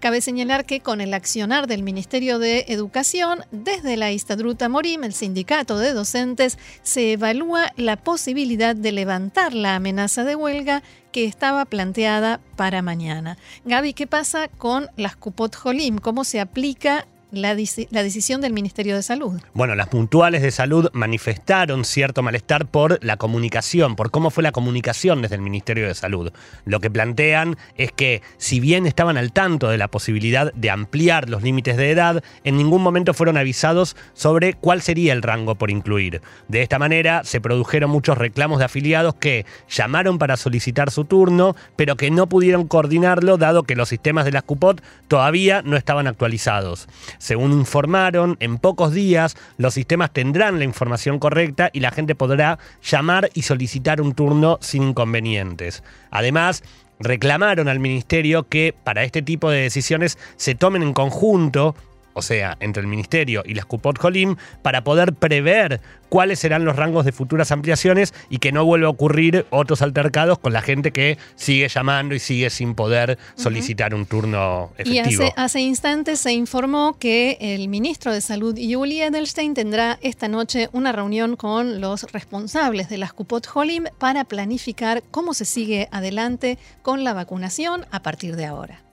Cabe 0.00 0.20
señalar 0.20 0.64
que 0.66 0.80
con 0.80 1.00
el 1.00 1.14
accionar 1.14 1.66
del 1.66 1.82
Ministerio 1.82 2.38
de 2.38 2.66
Educación, 2.68 3.40
desde 3.50 3.96
la 3.96 4.12
Istadruta 4.12 4.68
Morim, 4.68 5.04
el 5.04 5.14
sindicato 5.14 5.78
de 5.78 5.92
docentes, 5.92 6.58
se 6.82 7.12
evalúa 7.12 7.72
la 7.76 7.96
posibilidad 7.96 8.76
de 8.76 8.92
levantar 8.92 9.54
la 9.54 9.74
amenaza 9.74 10.24
de 10.24 10.36
huelga 10.36 10.82
que 11.12 11.24
estaba 11.24 11.64
planteada 11.64 12.40
para 12.56 12.82
mañana. 12.82 13.38
Gaby, 13.64 13.94
¿qué 13.94 14.06
pasa 14.06 14.48
con 14.48 14.88
las 14.96 15.16
Cupot 15.16 15.54
Jolim? 15.54 15.98
¿Cómo 15.98 16.24
se 16.24 16.40
aplica 16.40 17.06
la, 17.36 17.54
decisión 17.54 18.40
del 18.40 18.52
Ministerio 18.52 18.96
de 18.96 19.02
Salud. 19.02 19.40
Bueno, 19.54 19.74
las 19.74 19.88
puntuales 19.88 20.42
de 20.42 20.50
salud 20.50 20.88
manifestaron 20.92 21.84
cierto 21.84 22.22
malestar 22.22 22.66
por 22.66 22.98
la 23.04 23.16
comunicación, 23.16 23.96
por 23.96 24.10
cómo 24.10 24.30
fue 24.30 24.42
la 24.42 24.52
comunicación 24.52 25.22
desde 25.22 25.36
el 25.36 25.42
Ministerio 25.42 25.86
de 25.86 25.94
Salud. 25.94 26.32
Lo 26.64 26.80
que 26.80 26.90
plantean 26.90 27.56
es 27.76 27.92
que 27.92 28.22
si 28.38 28.60
bien 28.60 28.86
estaban 28.86 29.16
al 29.16 29.32
tanto 29.32 29.68
de 29.68 29.78
la 29.78 29.88
posibilidad 29.88 30.52
de 30.52 30.70
ampliar 30.70 31.28
los 31.28 31.42
límites 31.42 31.76
de 31.76 31.90
edad, 31.90 32.22
en 32.44 32.56
ningún 32.56 32.82
momento 32.82 33.14
fueron 33.14 33.36
avisados 33.36 33.96
sobre 34.14 34.54
cuál 34.54 34.82
sería 34.82 35.12
el 35.12 35.22
rango 35.22 35.54
por 35.54 35.70
incluir. 35.70 36.22
De 36.48 36.62
esta 36.62 36.78
manera 36.78 37.22
se 37.24 37.40
produjeron 37.40 37.90
muchos 37.90 38.18
reclamos 38.18 38.58
de 38.58 38.64
afiliados 38.64 39.14
que 39.14 39.46
llamaron 39.68 40.18
para 40.18 40.36
solicitar 40.36 40.90
su 40.90 41.04
turno, 41.04 41.56
pero 41.76 41.96
que 41.96 42.10
no 42.10 42.28
pudieron 42.28 42.66
coordinarlo 42.66 43.36
dado 43.36 43.62
que 43.62 43.76
los 43.76 43.88
sistemas 43.88 44.24
de 44.24 44.32
las 44.32 44.42
CUPOT 44.42 44.82
todavía 45.08 45.62
no 45.62 45.76
estaban 45.76 46.06
actualizados. 46.06 46.88
Según 47.26 47.50
informaron, 47.50 48.36
en 48.38 48.58
pocos 48.58 48.92
días 48.92 49.36
los 49.56 49.74
sistemas 49.74 50.12
tendrán 50.12 50.60
la 50.60 50.64
información 50.64 51.18
correcta 51.18 51.70
y 51.72 51.80
la 51.80 51.90
gente 51.90 52.14
podrá 52.14 52.60
llamar 52.84 53.30
y 53.34 53.42
solicitar 53.42 54.00
un 54.00 54.14
turno 54.14 54.58
sin 54.60 54.84
inconvenientes. 54.84 55.82
Además, 56.12 56.62
reclamaron 57.00 57.66
al 57.66 57.80
ministerio 57.80 58.46
que 58.48 58.76
para 58.84 59.02
este 59.02 59.22
tipo 59.22 59.50
de 59.50 59.62
decisiones 59.62 60.18
se 60.36 60.54
tomen 60.54 60.84
en 60.84 60.92
conjunto 60.92 61.74
o 62.16 62.22
sea, 62.22 62.56
entre 62.60 62.80
el 62.80 62.86
Ministerio 62.86 63.42
y 63.44 63.54
las 63.54 63.66
Cupot 63.66 63.98
Jolim, 63.98 64.36
para 64.62 64.82
poder 64.82 65.12
prever 65.12 65.82
cuáles 66.08 66.38
serán 66.38 66.64
los 66.64 66.76
rangos 66.76 67.04
de 67.04 67.12
futuras 67.12 67.52
ampliaciones 67.52 68.14
y 68.30 68.38
que 68.38 68.52
no 68.52 68.64
vuelva 68.64 68.86
a 68.86 68.90
ocurrir 68.90 69.44
otros 69.50 69.82
altercados 69.82 70.38
con 70.38 70.54
la 70.54 70.62
gente 70.62 70.92
que 70.92 71.18
sigue 71.34 71.68
llamando 71.68 72.14
y 72.14 72.18
sigue 72.18 72.48
sin 72.48 72.74
poder 72.74 73.18
solicitar 73.34 73.94
un 73.94 74.06
turno 74.06 74.72
efectivo. 74.78 75.24
Y 75.24 75.32
hace, 75.36 75.60
instantes 75.60 76.20
se 76.20 76.32
informó 76.32 76.96
que 76.98 77.36
el 77.40 77.68
ministro 77.68 78.12
de 78.12 78.22
Salud, 78.22 78.56
Yuli 78.56 79.02
Edelstein, 79.02 79.52
tendrá 79.52 79.98
esta 80.00 80.28
noche 80.28 80.70
una 80.72 80.92
reunión 80.92 81.36
con 81.36 81.82
los 81.82 82.10
responsables 82.12 82.88
de 82.88 82.96
las 82.96 83.12
Cupot 83.12 83.46
Jolim 83.46 83.84
para 83.98 84.24
planificar 84.24 85.02
cómo 85.10 85.34
se 85.34 85.44
sigue 85.44 85.88
adelante 85.90 86.56
con 86.80 87.04
la 87.04 87.12
vacunación 87.12 87.84
a 87.90 88.02
partir 88.02 88.36
de 88.36 88.46
ahora. 88.46 88.85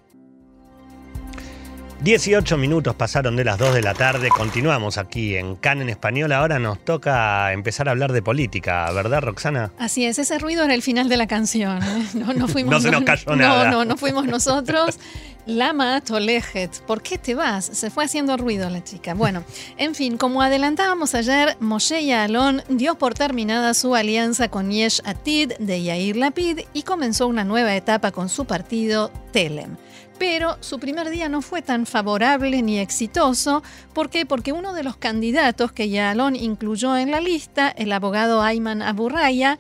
18 2.04 2.58
minutos 2.58 2.96
pasaron 2.96 3.38
de 3.38 3.46
las 3.46 3.58
2 3.58 3.76
de 3.76 3.82
la 3.82 3.94
tarde, 3.94 4.28
continuamos 4.28 4.98
aquí 4.98 5.38
en 5.38 5.56
CAN 5.56 5.82
en 5.82 5.88
español, 5.88 6.34
ahora 6.34 6.60
nos 6.60 6.84
toca 6.84 7.54
empezar 7.54 7.88
a 7.88 7.92
hablar 7.92 8.12
de 8.12 8.22
política, 8.22 8.92
¿verdad 8.92 9.22
Roxana? 9.22 9.72
Así 9.80 10.04
es, 10.04 10.20
ese 10.20 10.38
ruido 10.38 10.66
era 10.66 10.74
el 10.74 10.82
final 10.82 11.08
de 11.08 11.16
la 11.16 11.28
canción, 11.28 11.82
¿eh? 11.82 12.06
no, 12.14 12.48
fuimos, 12.50 12.74
no 12.74 12.82
se 12.82 12.92
nos 12.92 13.04
cayó 13.04 13.34
nada. 13.38 13.72
No, 13.72 13.72
no, 13.72 13.86
no 13.86 13.96
fuimos 13.96 14.26
nosotros. 14.26 15.00
Lama 15.46 16.02
Tolejet, 16.02 16.82
¿por 16.82 17.02
qué 17.02 17.18
te 17.18 17.36
vas? 17.36 17.66
Se 17.66 17.90
fue 17.90 18.04
haciendo 18.04 18.36
ruido 18.36 18.70
la 18.70 18.84
chica. 18.84 19.14
Bueno, 19.14 19.46
en 19.78 19.96
fin, 19.96 20.18
como 20.18 20.42
adelantábamos 20.42 21.16
ayer, 21.16 21.56
Moshe 21.62 22.06
Yaalon 22.06 22.64
dio 22.68 22.96
por 22.96 23.14
terminada 23.14 23.74
su 23.74 23.96
alianza 23.96 24.50
con 24.50 24.72
Yesh 24.72 25.02
Atid 25.06 25.54
de 25.58 25.84
Yair 25.84 26.18
Lapid 26.18 26.60
y 26.74 26.84
comenzó 26.84 27.28
una 27.28 27.46
nueva 27.46 27.74
etapa 27.78 28.12
con 28.12 28.28
su 28.28 28.44
partido 28.44 29.10
Telem 29.32 29.78
pero 30.18 30.58
su 30.62 30.80
primer 30.80 31.10
día 31.10 31.30
no 31.30 31.42
fue 31.42 31.62
tan 31.62 31.86
favorable 31.86 32.62
ni 32.62 32.80
exitoso. 32.80 33.64
¿Por 33.94 34.10
qué? 34.10 34.26
Porque 34.26 34.54
uno 34.54 34.74
de 34.74 34.84
los 34.84 34.98
candidatos 34.98 35.72
que 35.72 35.90
Yalón 35.90 36.36
incluyó 36.36 36.98
en 36.98 37.12
la 37.12 37.20
lista, 37.20 37.70
el 37.70 37.92
abogado 37.92 38.42
Ayman 38.42 38.82
Aburraya, 38.82 39.58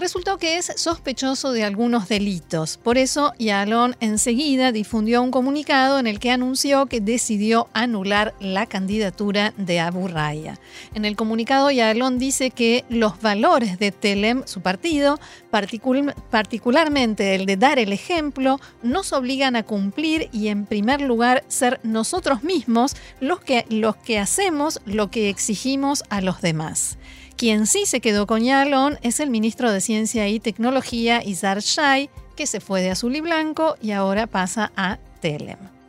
resultó 0.00 0.38
que 0.38 0.56
es 0.56 0.72
sospechoso 0.76 1.52
de 1.52 1.62
algunos 1.62 2.08
delitos. 2.08 2.78
Por 2.78 2.98
eso, 2.98 3.32
Yalón 3.38 3.96
enseguida 4.00 4.72
difundió 4.72 5.22
un 5.22 5.30
comunicado 5.30 5.98
en 5.98 6.06
el 6.06 6.18
que 6.18 6.30
anunció 6.30 6.86
que 6.86 7.00
decidió 7.00 7.68
anular 7.74 8.34
la 8.40 8.66
candidatura 8.66 9.52
de 9.56 9.78
Abu 9.78 10.08
Raya. 10.08 10.58
En 10.94 11.04
el 11.04 11.16
comunicado, 11.16 11.70
Yalón 11.70 12.18
dice 12.18 12.50
que 12.50 12.84
los 12.88 13.20
valores 13.20 13.78
de 13.78 13.92
Telem, 13.92 14.42
su 14.46 14.62
partido, 14.62 15.20
particularmente 15.50 17.34
el 17.34 17.46
de 17.46 17.56
dar 17.56 17.78
el 17.78 17.92
ejemplo, 17.92 18.60
nos 18.82 19.12
obligan 19.12 19.56
a 19.56 19.62
cumplir 19.62 20.28
y, 20.32 20.48
en 20.48 20.66
primer 20.66 21.00
lugar, 21.00 21.44
ser 21.48 21.80
nosotros 21.82 22.42
mismos 22.42 22.96
los 23.20 23.40
que, 23.40 23.66
los 23.68 23.96
que 23.96 24.18
hacemos 24.18 24.80
lo 24.86 25.10
que 25.10 25.28
exigimos 25.28 26.04
a 26.08 26.20
los 26.20 26.40
demás. 26.40 26.98
Quien 27.36 27.66
sí 27.66 27.86
se 27.86 28.00
quedó 28.00 28.26
con 28.26 28.42
Yalon 28.42 28.98
es 29.02 29.18
el 29.18 29.30
ministro 29.30 29.72
de 29.72 29.80
Ciencia 29.80 30.28
y 30.28 30.40
Tecnología, 30.40 31.24
Izar 31.24 31.60
Shai, 31.60 32.10
que 32.36 32.46
se 32.46 32.60
fue 32.60 32.82
de 32.82 32.90
azul 32.90 33.16
y 33.16 33.20
blanco 33.20 33.76
y 33.80 33.92
ahora 33.92 34.26
pasa 34.26 34.72
a 34.76 34.98
Telem. 35.20 35.79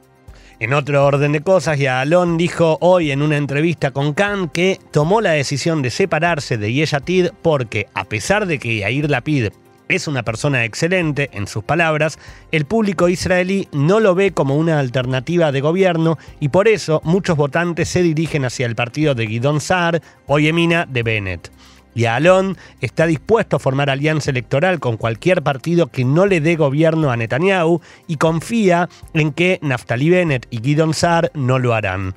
En 0.61 0.75
otro 0.75 1.03
orden 1.03 1.31
de 1.31 1.41
cosas, 1.41 1.79
Yalon 1.79 2.37
dijo 2.37 2.77
hoy 2.81 3.09
en 3.09 3.23
una 3.23 3.37
entrevista 3.37 3.89
con 3.89 4.13
Khan 4.13 4.47
que 4.47 4.79
tomó 4.91 5.19
la 5.19 5.31
decisión 5.31 5.81
de 5.81 5.89
separarse 5.89 6.59
de 6.59 6.71
Yeshatid 6.71 7.29
porque, 7.41 7.87
a 7.95 8.03
pesar 8.03 8.45
de 8.45 8.59
que 8.59 8.77
Yair 8.77 9.09
Lapid 9.09 9.47
es 9.87 10.07
una 10.07 10.21
persona 10.21 10.63
excelente, 10.63 11.31
en 11.33 11.47
sus 11.47 11.63
palabras, 11.63 12.19
el 12.51 12.65
público 12.65 13.09
israelí 13.09 13.69
no 13.71 13.99
lo 13.99 14.13
ve 14.13 14.33
como 14.33 14.55
una 14.55 14.79
alternativa 14.79 15.51
de 15.51 15.61
gobierno 15.61 16.19
y 16.39 16.49
por 16.49 16.67
eso 16.67 17.01
muchos 17.03 17.37
votantes 17.37 17.89
se 17.89 18.03
dirigen 18.03 18.45
hacia 18.45 18.67
el 18.67 18.75
partido 18.75 19.15
de 19.15 19.25
Guidon 19.25 19.61
Saar 19.61 19.99
o 20.27 20.37
Yemina 20.37 20.85
de 20.85 21.01
Bennett. 21.01 21.51
Y 21.93 22.05
Alon 22.05 22.57
está 22.79 23.05
dispuesto 23.05 23.57
a 23.57 23.59
formar 23.59 23.89
alianza 23.89 24.31
electoral 24.31 24.79
con 24.79 24.97
cualquier 24.97 25.41
partido 25.41 25.87
que 25.87 26.05
no 26.05 26.25
le 26.25 26.39
dé 26.39 26.55
gobierno 26.55 27.11
a 27.11 27.17
Netanyahu 27.17 27.81
y 28.07 28.17
confía 28.17 28.89
en 29.13 29.33
que 29.33 29.59
Naftali 29.61 30.09
Bennett 30.09 30.47
y 30.49 30.59
Gidon 30.61 30.93
Saar 30.93 31.31
no 31.33 31.59
lo 31.59 31.73
harán. 31.73 32.15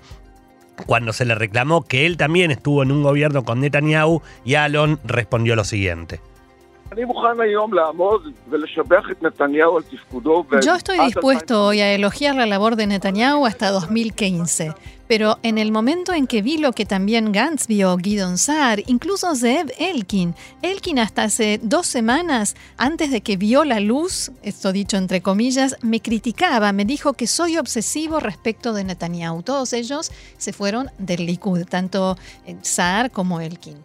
Cuando 0.87 1.13
se 1.13 1.25
le 1.25 1.35
reclamó 1.35 1.83
que 1.83 2.07
él 2.07 2.17
también 2.17 2.51
estuvo 2.51 2.83
en 2.83 2.93
un 2.93 3.03
gobierno 3.03 3.45
con 3.45 3.61
Netanyahu, 3.61 4.23
Alon 4.57 5.01
respondió 5.05 5.57
lo 5.57 5.65
siguiente. 5.65 6.21
Yo 10.61 10.75
estoy 10.75 10.99
dispuesto 10.99 11.67
hoy 11.67 11.81
a 11.81 11.93
elogiar 11.93 12.35
la 12.35 12.47
labor 12.47 12.77
de 12.77 12.87
Netanyahu 12.87 13.47
hasta 13.47 13.71
2015, 13.71 14.75
pero 15.09 15.39
en 15.43 15.59
el 15.59 15.73
momento 15.73 16.13
en 16.13 16.27
que 16.27 16.43
vi 16.43 16.59
lo 16.59 16.73
que 16.73 16.87
también 16.87 17.33
Gantz 17.33 17.67
vio, 17.67 17.97
Guidon 17.97 18.39
Saar, 18.39 18.81
incluso 18.87 19.35
Zeev 19.35 19.73
Elkin, 19.79 20.35
Elkin 20.63 20.99
hasta 20.99 21.25
hace 21.25 21.59
dos 21.63 21.87
semanas, 21.87 22.55
antes 22.77 23.11
de 23.11 23.21
que 23.21 23.37
vio 23.37 23.65
la 23.65 23.81
luz, 23.81 24.31
esto 24.43 24.73
dicho 24.73 24.97
entre 24.97 25.21
comillas, 25.21 25.77
me 25.83 26.01
criticaba, 26.01 26.73
me 26.73 26.85
dijo 26.85 27.15
que 27.15 27.27
soy 27.27 27.59
obsesivo 27.59 28.21
respecto 28.21 28.73
de 28.73 28.85
Netanyahu. 28.85 29.43
Todos 29.43 29.73
ellos 29.73 30.13
se 30.37 30.53
fueron 30.53 30.91
del 30.99 31.27
Likud, 31.27 31.65
tanto 31.65 32.17
Saar 32.63 33.11
como 33.11 33.41
Elkin. 33.41 33.79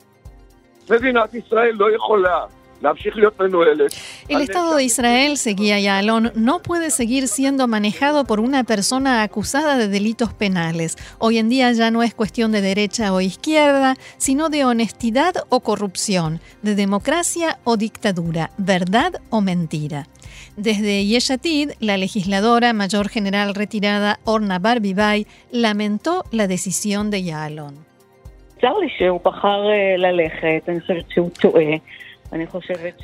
El 4.28 4.42
Estado 4.42 4.76
de 4.76 4.84
Israel, 4.84 5.38
seguía 5.38 5.80
Yalon, 5.80 6.32
no 6.36 6.62
puede 6.62 6.92
seguir 6.92 7.28
siendo 7.28 7.68
manejado 7.68 8.26
por 8.26 8.40
una 8.40 8.64
persona 8.64 9.22
acusada 9.24 9.78
de 9.78 9.88
delitos 9.88 10.34
penales. 10.34 10.96
Hoy 11.18 11.40
en 11.40 11.50
día 11.50 11.72
ya 11.74 11.92
no 11.92 12.04
es 12.04 12.14
cuestión 12.14 12.52
de 12.52 12.62
derecha 12.62 13.14
o 13.14 13.22
izquierda, 13.22 13.96
sino 14.18 14.50
de 14.50 14.66
honestidad 14.66 15.34
o 15.50 15.60
corrupción, 15.60 16.40
de 16.62 16.76
democracia 16.76 17.60
o 17.64 17.76
dictadura, 17.76 18.52
verdad 18.58 19.14
o 19.30 19.42
mentira. 19.42 20.08
Desde 20.56 21.06
Yeshatid, 21.06 21.72
la 21.80 21.98
legisladora 21.98 22.74
mayor 22.74 23.10
general 23.10 23.56
retirada 23.56 24.20
Orna 24.24 24.60
Barbibay 24.60 25.26
lamentó 25.52 26.24
la 26.32 26.48
decisión 26.48 27.12
de 27.12 27.24
Yalon. 27.24 27.90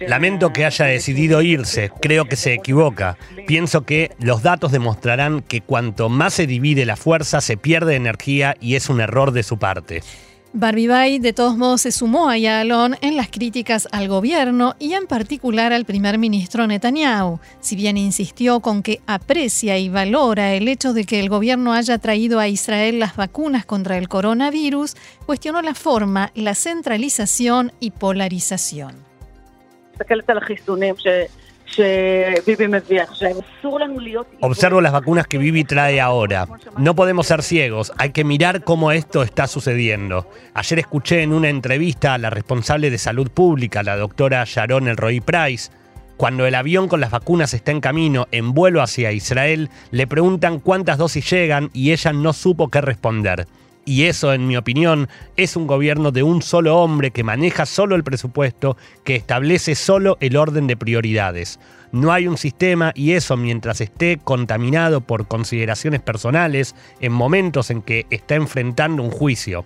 Lamento 0.08 0.54
que 0.54 0.66
haya 0.66 0.86
decidido 0.86 1.42
irse, 1.42 1.92
creo 2.02 2.26
que 2.26 2.36
se 2.36 2.54
equivoca. 2.54 3.18
Pienso 3.48 3.84
que 3.84 4.12
los 4.20 4.44
datos 4.44 4.72
demostrarán 4.72 5.42
que 5.42 5.62
cuanto 5.62 6.10
más 6.10 6.34
se 6.36 6.48
divide 6.48 6.86
la 6.86 6.96
fuerza, 6.96 7.42
se 7.42 7.58
pierde 7.58 7.96
energía 7.96 8.56
y 8.60 8.76
es 8.76 8.90
un 8.90 9.02
error 9.02 9.32
de 9.32 9.44
su 9.44 9.58
parte. 9.58 10.02
Barbie 10.58 11.20
de 11.20 11.34
todos 11.34 11.58
modos 11.58 11.82
se 11.82 11.92
sumó 11.92 12.30
a 12.30 12.38
Yalon 12.38 12.96
en 13.02 13.18
las 13.18 13.28
críticas 13.28 13.90
al 13.92 14.08
gobierno 14.08 14.74
y 14.80 14.94
en 14.94 15.06
particular 15.06 15.74
al 15.74 15.84
primer 15.84 16.18
ministro 16.18 16.66
Netanyahu, 16.66 17.42
si 17.60 17.76
bien 17.76 17.98
insistió 17.98 18.62
con 18.62 18.82
que 18.82 19.02
aprecia 19.06 19.78
y 19.78 19.90
valora 19.90 20.54
el 20.54 20.70
hecho 20.70 20.94
de 20.94 21.04
que 21.04 21.20
el 21.20 21.28
gobierno 21.28 21.74
haya 21.74 21.98
traído 21.98 22.40
a 22.40 22.48
Israel 22.48 23.00
las 23.00 23.18
vacunas 23.18 23.66
contra 23.66 23.98
el 23.98 24.08
coronavirus, 24.08 24.96
cuestionó 25.26 25.62
la 25.62 25.74
forma, 25.74 26.32
la 26.36 26.56
centralización 26.56 27.74
y 27.82 27.92
polarización. 27.92 29.15
Observo 34.42 34.82
las 34.82 34.94
vacunas 34.94 35.28
que 35.28 35.38
Bibi 35.38 35.64
trae 35.64 36.00
ahora. 36.00 36.48
No 36.78 36.96
podemos 36.96 37.28
ser 37.28 37.44
ciegos, 37.44 37.92
hay 37.98 38.12
que 38.12 38.24
mirar 38.24 38.64
cómo 38.64 38.92
esto 38.92 39.24
está 39.24 39.48
sucediendo. 39.48 40.30
Ayer 40.54 40.80
escuché 40.80 41.24
en 41.24 41.34
una 41.34 41.50
entrevista 41.50 42.14
a 42.14 42.18
la 42.18 42.30
responsable 42.30 42.90
de 42.90 42.98
salud 42.98 43.30
pública, 43.30 43.84
la 43.84 43.98
doctora 43.98 44.44
Sharon 44.46 44.88
Elroy 44.88 45.20
Price, 45.22 45.72
cuando 46.18 46.46
el 46.46 46.56
avión 46.56 46.88
con 46.88 47.02
las 47.02 47.12
vacunas 47.12 47.54
está 47.54 47.72
en 47.72 47.82
camino, 47.82 48.28
en 48.32 48.54
vuelo 48.54 48.82
hacia 48.82 49.12
Israel, 49.12 49.70
le 49.92 50.08
preguntan 50.08 50.60
cuántas 50.60 50.98
dosis 50.98 51.30
llegan 51.30 51.70
y 51.74 51.92
ella 51.92 52.14
no 52.14 52.32
supo 52.32 52.70
qué 52.70 52.80
responder. 52.80 53.48
Y 53.88 54.06
eso, 54.06 54.34
en 54.34 54.48
mi 54.48 54.58
opinión, 54.58 55.08
es 55.38 55.56
un 55.56 55.68
gobierno 55.68 56.12
de 56.12 56.24
un 56.24 56.42
solo 56.42 56.78
hombre 56.78 57.12
que 57.12 57.24
maneja 57.24 57.68
solo 57.68 57.96
el 57.96 58.04
presupuesto, 58.04 58.78
que 59.04 59.16
establece 59.16 59.76
solo 59.76 60.18
el 60.22 60.38
orden 60.38 60.66
de 60.66 60.76
prioridades. 60.76 61.60
No 61.92 62.12
hay 62.12 62.28
un 62.28 62.38
sistema 62.38 62.92
y 62.96 63.12
eso 63.12 63.38
mientras 63.38 63.82
esté 63.82 64.18
contaminado 64.18 65.02
por 65.02 65.28
consideraciones 65.28 66.02
personales 66.02 66.76
en 67.00 67.14
momentos 67.14 67.70
en 67.70 67.84
que 67.84 68.08
está 68.10 68.34
enfrentando 68.34 69.04
un 69.04 69.12
juicio. 69.12 69.66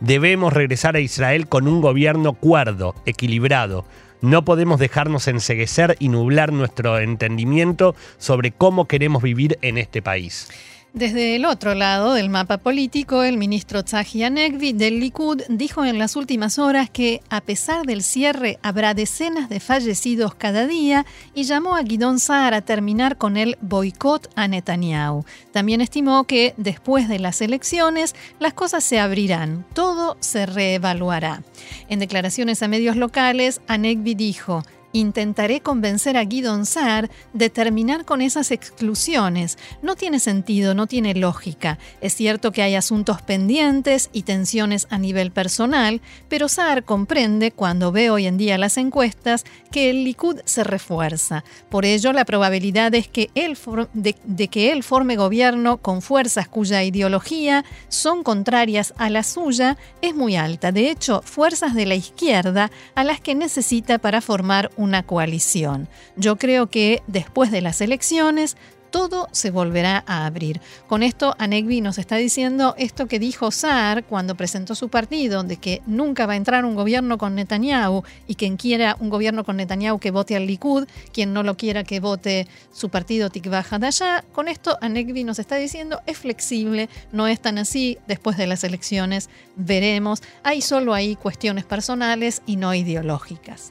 Debemos 0.00 0.54
regresar 0.54 0.96
a 0.96 1.00
Israel 1.00 1.46
con 1.46 1.68
un 1.68 1.82
gobierno 1.82 2.32
cuerdo, 2.32 2.94
equilibrado. 3.04 3.84
No 4.22 4.42
podemos 4.44 4.80
dejarnos 4.80 5.28
enseguecer 5.28 5.96
y 5.98 6.08
nublar 6.08 6.50
nuestro 6.52 6.98
entendimiento 6.98 7.94
sobre 8.16 8.52
cómo 8.52 8.86
queremos 8.88 9.22
vivir 9.22 9.58
en 9.60 9.76
este 9.76 10.00
país. 10.00 10.48
Desde 10.92 11.36
el 11.36 11.44
otro 11.44 11.76
lado 11.76 12.14
del 12.14 12.30
mapa 12.30 12.58
político, 12.58 13.22
el 13.22 13.36
ministro 13.36 13.84
Tzahi 13.84 14.24
Anegvi 14.24 14.72
del 14.72 14.98
Likud 14.98 15.40
dijo 15.48 15.84
en 15.84 16.00
las 16.00 16.16
últimas 16.16 16.58
horas 16.58 16.90
que, 16.90 17.22
a 17.30 17.40
pesar 17.40 17.86
del 17.86 18.02
cierre, 18.02 18.58
habrá 18.62 18.92
decenas 18.92 19.48
de 19.48 19.60
fallecidos 19.60 20.34
cada 20.34 20.66
día 20.66 21.06
y 21.32 21.44
llamó 21.44 21.76
a 21.76 21.82
Guidón 21.82 22.18
Saar 22.18 22.54
a 22.54 22.62
terminar 22.62 23.18
con 23.18 23.36
el 23.36 23.56
boicot 23.60 24.32
a 24.34 24.48
Netanyahu. 24.48 25.24
También 25.52 25.80
estimó 25.80 26.24
que, 26.24 26.54
después 26.56 27.08
de 27.08 27.20
las 27.20 27.40
elecciones, 27.40 28.16
las 28.40 28.54
cosas 28.54 28.82
se 28.82 28.98
abrirán, 28.98 29.64
todo 29.74 30.16
se 30.18 30.44
reevaluará. 30.44 31.44
En 31.88 32.00
declaraciones 32.00 32.64
a 32.64 32.68
medios 32.68 32.96
locales, 32.96 33.60
Anegvi 33.68 34.16
dijo, 34.16 34.64
Intentaré 34.92 35.60
convencer 35.60 36.16
a 36.16 36.24
Guidon 36.24 36.66
Saar 36.66 37.10
de 37.32 37.48
terminar 37.48 38.04
con 38.04 38.20
esas 38.20 38.50
exclusiones. 38.50 39.56
No 39.82 39.94
tiene 39.94 40.18
sentido, 40.18 40.74
no 40.74 40.86
tiene 40.86 41.14
lógica. 41.14 41.78
Es 42.00 42.14
cierto 42.14 42.50
que 42.50 42.62
hay 42.62 42.74
asuntos 42.74 43.22
pendientes 43.22 44.10
y 44.12 44.22
tensiones 44.22 44.88
a 44.90 44.98
nivel 44.98 45.30
personal, 45.30 46.00
pero 46.28 46.48
Saar 46.48 46.84
comprende, 46.84 47.52
cuando 47.52 47.92
ve 47.92 48.10
hoy 48.10 48.26
en 48.26 48.36
día 48.36 48.58
las 48.58 48.76
encuestas, 48.78 49.44
que 49.70 49.90
el 49.90 50.02
Likud 50.02 50.40
se 50.44 50.64
refuerza. 50.64 51.44
Por 51.68 51.84
ello, 51.84 52.12
la 52.12 52.24
probabilidad 52.24 52.92
es 52.94 53.06
que 53.06 53.30
él 53.34 53.56
de, 53.92 54.16
de 54.24 54.48
que 54.48 54.72
él 54.72 54.82
forme 54.82 55.16
gobierno 55.16 55.78
con 55.78 56.02
fuerzas 56.02 56.48
cuya 56.48 56.82
ideología 56.82 57.64
son 57.88 58.22
contrarias 58.22 58.94
a 58.96 59.10
la 59.10 59.22
suya 59.22 59.76
es 60.02 60.14
muy 60.14 60.36
alta. 60.36 60.72
De 60.72 60.90
hecho, 60.90 61.22
fuerzas 61.24 61.74
de 61.74 61.86
la 61.86 61.94
izquierda 61.94 62.70
a 62.94 63.04
las 63.04 63.20
que 63.20 63.34
necesita 63.34 63.98
para 63.98 64.20
formar 64.20 64.70
una 64.80 65.02
coalición. 65.02 65.88
Yo 66.16 66.36
creo 66.36 66.68
que 66.68 67.02
después 67.06 67.50
de 67.50 67.60
las 67.60 67.82
elecciones 67.82 68.56
todo 68.90 69.28
se 69.32 69.50
volverá 69.50 70.04
a 70.06 70.26
abrir. 70.26 70.60
Con 70.88 71.02
esto, 71.02 71.34
Anegbi 71.38 71.80
nos 71.80 71.98
está 71.98 72.16
diciendo 72.16 72.74
esto 72.76 73.06
que 73.06 73.18
dijo 73.18 73.50
Saar 73.50 74.04
cuando 74.04 74.34
presentó 74.34 74.74
su 74.74 74.88
partido, 74.88 75.42
de 75.42 75.56
que 75.56 75.80
nunca 75.86 76.26
va 76.26 76.34
a 76.34 76.36
entrar 76.36 76.64
un 76.64 76.74
gobierno 76.74 77.16
con 77.16 77.34
Netanyahu 77.34 78.02
y 78.26 78.34
quien 78.34 78.56
quiera 78.56 78.96
un 79.00 79.08
gobierno 79.08 79.44
con 79.44 79.56
Netanyahu 79.56 79.98
que 79.98 80.10
vote 80.10 80.36
al 80.36 80.46
Likud, 80.46 80.86
quien 81.12 81.32
no 81.32 81.42
lo 81.42 81.56
quiera 81.56 81.84
que 81.84 82.00
vote 82.00 82.46
su 82.72 82.88
partido 82.88 83.30
Tikvah 83.30 83.64
allá. 83.70 84.24
Con 84.32 84.48
esto, 84.48 84.76
Anegbi 84.80 85.24
nos 85.24 85.38
está 85.38 85.56
diciendo 85.56 86.00
es 86.06 86.18
flexible, 86.18 86.88
no 87.12 87.28
es 87.28 87.40
tan 87.40 87.58
así. 87.58 87.98
Después 88.06 88.36
de 88.36 88.46
las 88.46 88.64
elecciones 88.64 89.30
veremos. 89.56 90.22
Hay 90.42 90.60
solo 90.60 90.94
ahí 90.94 91.16
cuestiones 91.16 91.64
personales 91.64 92.42
y 92.46 92.56
no 92.56 92.74
ideológicas. 92.74 93.70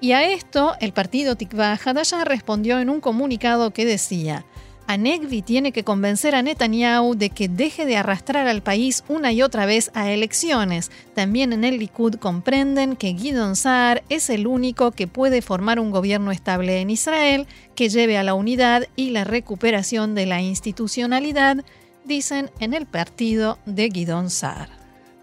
Y 0.00 0.12
a 0.12 0.24
esto, 0.24 0.74
el 0.80 0.92
partido 0.92 1.36
Tikva 1.36 1.78
Hadasha 1.82 2.24
respondió 2.24 2.80
en 2.80 2.88
un 2.88 3.00
comunicado 3.00 3.70
que 3.72 3.84
decía: 3.84 4.46
Anegvi 4.86 5.42
tiene 5.42 5.70
que 5.70 5.84
convencer 5.84 6.34
a 6.34 6.42
Netanyahu 6.42 7.14
de 7.14 7.30
que 7.30 7.48
deje 7.48 7.84
de 7.84 7.96
arrastrar 7.96 8.48
al 8.48 8.62
país 8.62 9.04
una 9.08 9.30
y 9.30 9.42
otra 9.42 9.66
vez 9.66 9.90
a 9.94 10.10
elecciones. 10.10 10.90
También 11.14 11.52
en 11.52 11.64
el 11.64 11.78
Likud 11.78 12.14
comprenden 12.14 12.96
que 12.96 13.14
Gidon 13.14 13.56
Saar 13.56 14.02
es 14.08 14.30
el 14.30 14.46
único 14.46 14.90
que 14.90 15.06
puede 15.06 15.42
formar 15.42 15.78
un 15.78 15.90
gobierno 15.90 16.32
estable 16.32 16.80
en 16.80 16.90
Israel 16.90 17.46
que 17.76 17.88
lleve 17.90 18.16
a 18.16 18.24
la 18.24 18.34
unidad 18.34 18.88
y 18.96 19.10
la 19.10 19.24
recuperación 19.24 20.14
de 20.14 20.26
la 20.26 20.40
institucionalidad, 20.40 21.62
dicen 22.04 22.50
en 22.58 22.72
el 22.74 22.86
partido 22.86 23.58
de 23.66 23.90
Gidon 23.90 24.30
Saar. 24.30 24.79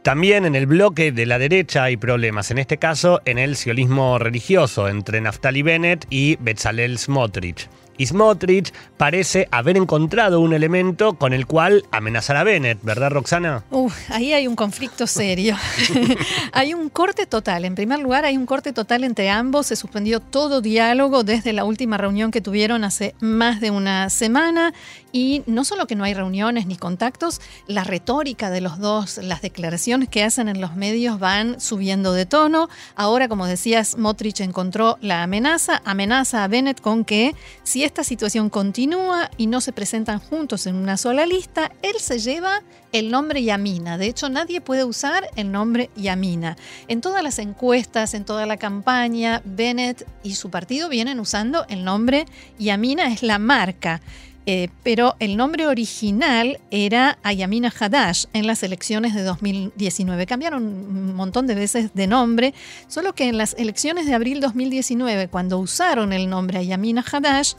También 0.08 0.46
en 0.46 0.56
el 0.56 0.68
bloque 0.68 1.12
de 1.12 1.26
la 1.26 1.38
derecha 1.38 1.84
hay 1.84 1.98
problemas, 1.98 2.50
en 2.50 2.60
este 2.60 2.78
caso 2.78 3.20
en 3.26 3.38
el 3.38 3.58
sionismo 3.58 4.18
religioso 4.18 4.88
entre 4.88 5.20
Naftali 5.20 5.64
Bennett 5.64 6.06
y 6.10 6.38
Bezalel 6.38 6.98
Smotrich. 6.98 7.68
Y 7.98 8.06
Smotrich 8.06 8.72
parece 8.96 9.48
haber 9.52 9.76
encontrado 9.76 10.40
un 10.40 10.54
elemento 10.54 11.16
con 11.16 11.34
el 11.34 11.48
cual 11.48 11.84
amenazar 11.92 12.38
a 12.38 12.44
Bennett, 12.44 12.78
¿verdad, 12.84 13.12
Roxana? 13.12 13.64
Uf, 13.72 14.10
ahí 14.12 14.34
hay 14.34 14.48
un 14.48 14.56
conflicto 14.56 15.08
serio. 15.08 15.58
hay 16.54 16.74
un 16.74 16.90
corte 16.90 17.26
total. 17.26 17.66
En 17.66 17.76
primer 17.76 18.00
lugar, 18.00 18.24
hay 18.24 18.38
un 18.38 18.46
corte 18.46 18.72
total 18.72 19.04
entre 19.04 19.30
ambos. 19.30 19.68
Se 19.68 19.76
suspendió 19.76 20.20
todo 20.20 20.62
diálogo 20.62 21.24
desde 21.24 21.54
la 21.54 21.64
última 21.64 21.98
reunión 21.98 22.30
que 22.30 22.40
tuvieron 22.40 22.84
hace 22.84 23.16
más 23.20 23.60
de 23.60 23.72
una 23.72 24.12
semana. 24.12 24.74
Y 25.12 25.44
no 25.46 25.64
solo 25.64 25.88
que 25.88 25.96
no 25.96 26.04
hay 26.04 26.14
reuniones 26.14 26.68
ni 26.68 26.76
contactos, 26.76 27.42
la 27.68 27.84
retórica 27.84 28.50
de 28.50 28.62
los 28.62 28.80
dos, 28.80 29.18
las 29.18 29.42
declaraciones 29.42 30.10
que 30.10 30.24
hacen 30.24 30.50
en 30.50 30.62
los 30.62 30.76
medios 30.76 31.20
van 31.20 31.60
subiendo 31.60 32.14
de 32.14 32.26
tono. 32.26 32.70
Ahora, 32.96 33.28
como 33.28 33.46
decías, 33.46 33.98
Motrich 33.98 34.42
encontró 34.42 34.98
la 35.02 35.24
amenaza, 35.24 35.82
amenaza 35.86 36.44
a 36.44 36.48
Bennett 36.48 36.82
con 36.82 37.06
que 37.06 37.36
si 37.64 37.84
esta 37.84 38.04
situación 38.04 38.50
continúa 38.50 39.32
y 39.38 39.48
no 39.48 39.62
se 39.62 39.72
presentan 39.72 40.20
juntos 40.20 40.68
en 40.68 40.76
una 40.76 40.98
sola 40.98 41.26
lista, 41.26 41.72
él 41.82 41.96
se 42.00 42.20
lleva 42.20 42.62
el 42.92 43.12
nombre 43.12 43.44
Yamina. 43.44 43.98
De 43.98 44.08
hecho, 44.08 44.30
nadie 44.30 44.62
puede 44.62 44.84
usar 44.84 45.30
el 45.36 45.52
nombre 45.52 45.90
Yamina. 45.96 46.58
En 46.88 47.02
todas 47.02 47.24
las 47.24 47.40
encuestas, 47.40 48.14
en 48.14 48.26
toda 48.26 48.46
la 48.46 48.58
campaña, 48.58 49.42
Bennett 49.46 50.08
y 50.24 50.36
su 50.36 50.50
partido 50.50 50.90
vienen 50.90 51.20
usando 51.20 51.66
el 51.70 51.84
nombre 51.84 52.26
Yamina, 52.60 53.12
es 53.12 53.24
la 53.24 53.40
marca. 53.40 54.02
Eh, 54.50 54.70
pero 54.82 55.18
el 55.20 55.36
nombre 55.36 55.68
original 55.68 56.62
era 56.72 57.20
Ayamina 57.22 57.70
Hadash 57.78 58.28
en 58.32 58.48
las 58.48 58.64
elecciones 58.64 59.14
de 59.14 59.24
2019. 59.24 60.26
Cambiaron 60.26 60.64
un 60.64 61.14
montón 61.16 61.48
de 61.48 61.56
veces 61.56 61.94
de 61.94 62.08
nombre, 62.08 62.54
solo 62.88 63.14
que 63.14 63.28
en 63.28 63.38
las 63.38 63.56
elecciones 63.56 64.06
de 64.06 64.14
abril 64.14 64.40
2019, 64.40 65.28
cuando 65.28 65.60
usaron 65.60 66.14
el 66.14 66.30
nombre 66.30 66.60
Ayamina 66.60 67.04
Hadash, 67.12 67.56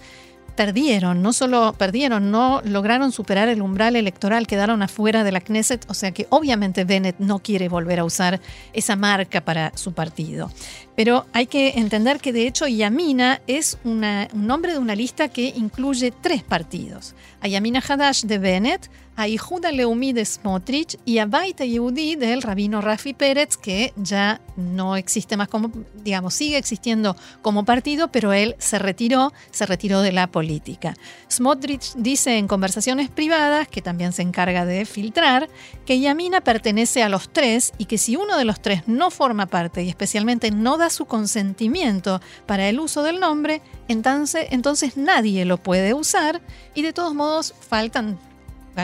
perdieron, 0.59 1.23
no 1.23 1.33
solo 1.33 1.73
perdieron, 1.79 2.33
no 2.33 2.61
lograron 2.64 3.12
superar 3.12 3.49
el 3.49 3.62
umbral 3.62 3.94
electoral, 3.94 4.49
quedaron 4.49 4.83
afuera 4.83 5.23
de 5.23 5.31
la 5.31 5.40
Knesset, 5.40 5.88
o 5.88 5.94
sea 5.94 6.11
que 6.11 6.27
obviamente 6.31 6.83
Bennett 6.83 7.21
no 7.21 7.38
quiere 7.38 7.68
volver 7.68 8.01
a 8.01 8.05
usar 8.05 8.40
esa 8.73 8.97
marca 8.97 9.40
para 9.40 9.71
su 9.77 9.92
partido. 9.92 10.51
Pero 10.97 11.27
hay 11.33 11.47
que 11.47 11.75
entender 11.77 12.18
que 12.18 12.33
de 12.33 12.49
hecho 12.49 12.66
Yamina 12.66 13.40
es 13.47 13.79
un 13.85 14.05
nombre 14.33 14.73
de 14.73 14.81
una 14.81 14.97
lista 14.97 15.29
que 15.29 15.55
incluye 15.57 16.11
tres 16.11 16.42
partidos. 16.42 17.14
A 17.40 17.47
Yamina 17.47 17.81
Hadash 17.88 18.25
de 18.25 18.38
Bennett, 18.38 18.90
a 19.18 19.26
Yehuda 19.26 19.72
Leumi 19.72 20.12
de 20.12 20.24
Smotrich 20.24 20.96
y 21.04 21.18
a 21.18 21.26
Baita 21.26 21.64
Yehudi 21.64 22.14
del 22.14 22.40
rabino 22.40 22.81
Rafi 22.81 23.14
Pérez, 23.14 23.57
que 23.57 23.92
ya 23.96 24.40
no 24.57 24.94
existe 24.94 25.37
más 25.37 25.48
como, 25.48 25.72
digamos, 26.04 26.35
sigue 26.35 26.57
existiendo 26.57 27.16
como 27.42 27.64
partido, 27.64 28.12
pero 28.12 28.33
él 28.33 28.54
se 28.59 28.78
retiró, 28.78 29.33
se 29.50 29.66
retiró 29.66 30.02
de 30.02 30.12
la 30.12 30.28
política. 30.28 30.94
Smotrich 31.28 31.94
dice 31.96 32.38
en 32.38 32.46
conversaciones 32.46 33.11
privadas, 33.11 33.66
que 33.66 33.83
también 33.83 34.12
se 34.12 34.22
encarga 34.22 34.64
de 34.64 34.85
filtrar, 34.85 35.48
que 35.85 35.98
Yamina 35.98 36.40
pertenece 36.40 37.02
a 37.02 37.09
los 37.09 37.28
tres 37.28 37.72
y 37.76 37.87
que 37.87 37.98
si 37.98 38.14
uno 38.14 38.37
de 38.37 38.44
los 38.44 38.62
tres 38.62 38.87
no 38.87 39.11
forma 39.11 39.46
parte 39.46 39.83
y 39.83 39.88
especialmente 39.88 40.52
no 40.52 40.78
da 40.78 40.90
su 40.90 41.07
consentimiento 41.07 42.20
para 42.46 42.68
el 42.68 42.78
uso 42.78 43.02
del 43.02 43.18
nombre, 43.18 43.62
entonces, 43.88 44.46
entonces 44.52 44.96
nadie 44.96 45.44
lo 45.44 45.57
puede 45.57 45.92
usar 45.92 46.40
y 46.76 46.83
de 46.83 46.92
todos 46.92 47.14
modos 47.14 47.52
faltan 47.68 48.16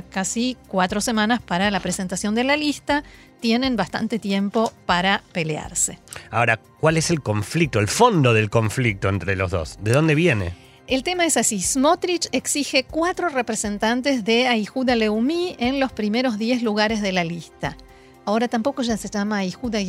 casi 0.02 0.56
cuatro 0.68 1.00
semanas 1.00 1.40
para 1.40 1.70
la 1.70 1.80
presentación 1.80 2.34
de 2.34 2.44
la 2.44 2.56
lista, 2.56 3.04
tienen 3.40 3.76
bastante 3.76 4.18
tiempo 4.18 4.72
para 4.86 5.22
pelearse. 5.32 5.98
Ahora, 6.30 6.58
¿cuál 6.80 6.96
es 6.96 7.10
el 7.10 7.20
conflicto, 7.20 7.78
el 7.78 7.88
fondo 7.88 8.32
del 8.32 8.50
conflicto 8.50 9.08
entre 9.08 9.36
los 9.36 9.50
dos? 9.50 9.78
¿De 9.82 9.92
dónde 9.92 10.14
viene? 10.14 10.54
El 10.86 11.02
tema 11.02 11.24
es 11.24 11.38
así, 11.38 11.60
Smotrich 11.60 12.28
exige 12.32 12.84
cuatro 12.84 13.30
representantes 13.30 14.24
de 14.24 14.48
Aijuda 14.48 14.96
Leumi 14.96 15.56
en 15.58 15.80
los 15.80 15.92
primeros 15.92 16.38
diez 16.38 16.62
lugares 16.62 17.00
de 17.00 17.12
la 17.12 17.24
lista. 17.24 17.76
Ahora 18.26 18.48
tampoco 18.48 18.82
ya 18.82 18.96
se 18.96 19.08
llama 19.08 19.44
Ijuda 19.44 19.80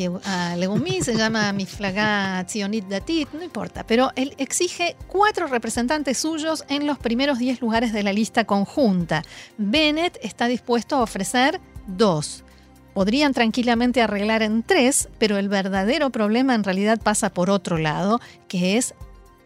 Leumi, 0.58 1.02
se 1.02 1.16
llama 1.16 1.54
Miflaga 1.54 2.44
Tzionit 2.46 2.86
Datit, 2.88 3.30
no 3.32 3.44
importa. 3.44 3.86
Pero 3.86 4.12
él 4.16 4.34
exige 4.38 4.96
cuatro 5.08 5.48
representantes 5.48 6.18
suyos 6.18 6.66
en 6.68 6.86
los 6.86 6.98
primeros 6.98 7.40
diez 7.40 7.62
lugares 7.62 7.94
de 7.94 8.04
la 8.04 8.12
lista 8.12 8.44
conjunta. 8.44 9.24
Bennett 9.58 10.18
está 10.22 10.48
dispuesto 10.48 10.98
a 10.98 11.02
ofrecer 11.02 11.62
dos. 11.88 12.44
Podrían 12.94 13.34
tranquilamente 13.34 14.02
arreglar 14.02 14.42
en 14.42 14.64
tres, 14.64 15.10
pero 15.18 15.38
el 15.38 15.50
verdadero 15.50 16.10
problema 16.12 16.56
en 16.56 16.64
realidad 16.64 17.00
pasa 17.02 17.30
por 17.30 17.50
otro 17.50 17.78
lado, 17.78 18.22
que 18.48 18.78
es 18.78 18.94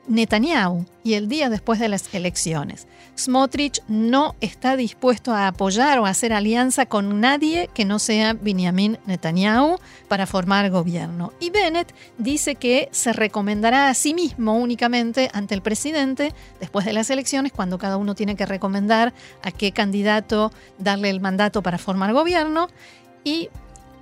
Netanyahu 0.10 0.86
y 1.04 1.14
el 1.14 1.30
día 1.30 1.50
después 1.50 1.80
de 1.80 1.88
las 1.88 2.14
elecciones. 2.14 2.88
Smotrich 3.18 3.82
no 3.88 4.36
está 4.42 4.76
dispuesto 4.76 5.34
a 5.34 5.48
apoyar 5.48 6.00
o 6.00 6.06
hacer 6.06 6.34
alianza 6.34 6.86
con 6.86 7.22
nadie 7.22 7.70
que 7.74 7.86
no 7.86 8.00
sea 8.00 8.34
Benjamin 8.34 8.98
Netanyahu 9.06 9.78
para 10.08 10.26
formar 10.26 10.70
gobierno. 10.72 11.32
Y 11.40 11.52
Bennett 11.52 11.94
dice 12.18 12.56
que 12.56 12.90
se 12.92 13.14
recomendará 13.14 13.90
a 13.90 13.94
sí 13.94 14.14
mismo 14.14 14.58
únicamente 14.58 15.30
ante 15.34 15.54
el 15.54 15.62
presidente 15.62 16.34
después 16.60 16.86
de 16.86 16.94
las 16.94 17.10
elecciones, 17.10 17.52
cuando 17.52 17.78
cada 17.78 17.98
uno 17.98 18.16
tiene 18.16 18.36
que 18.36 18.46
recomendar 18.46 19.14
a 19.44 19.52
qué 19.52 19.72
candidato 19.72 20.52
darle 20.80 21.10
el 21.10 21.22
mandato 21.22 21.62
para 21.62 21.78
formar 21.78 22.14
gobierno. 22.14 22.68
Y 23.24 23.50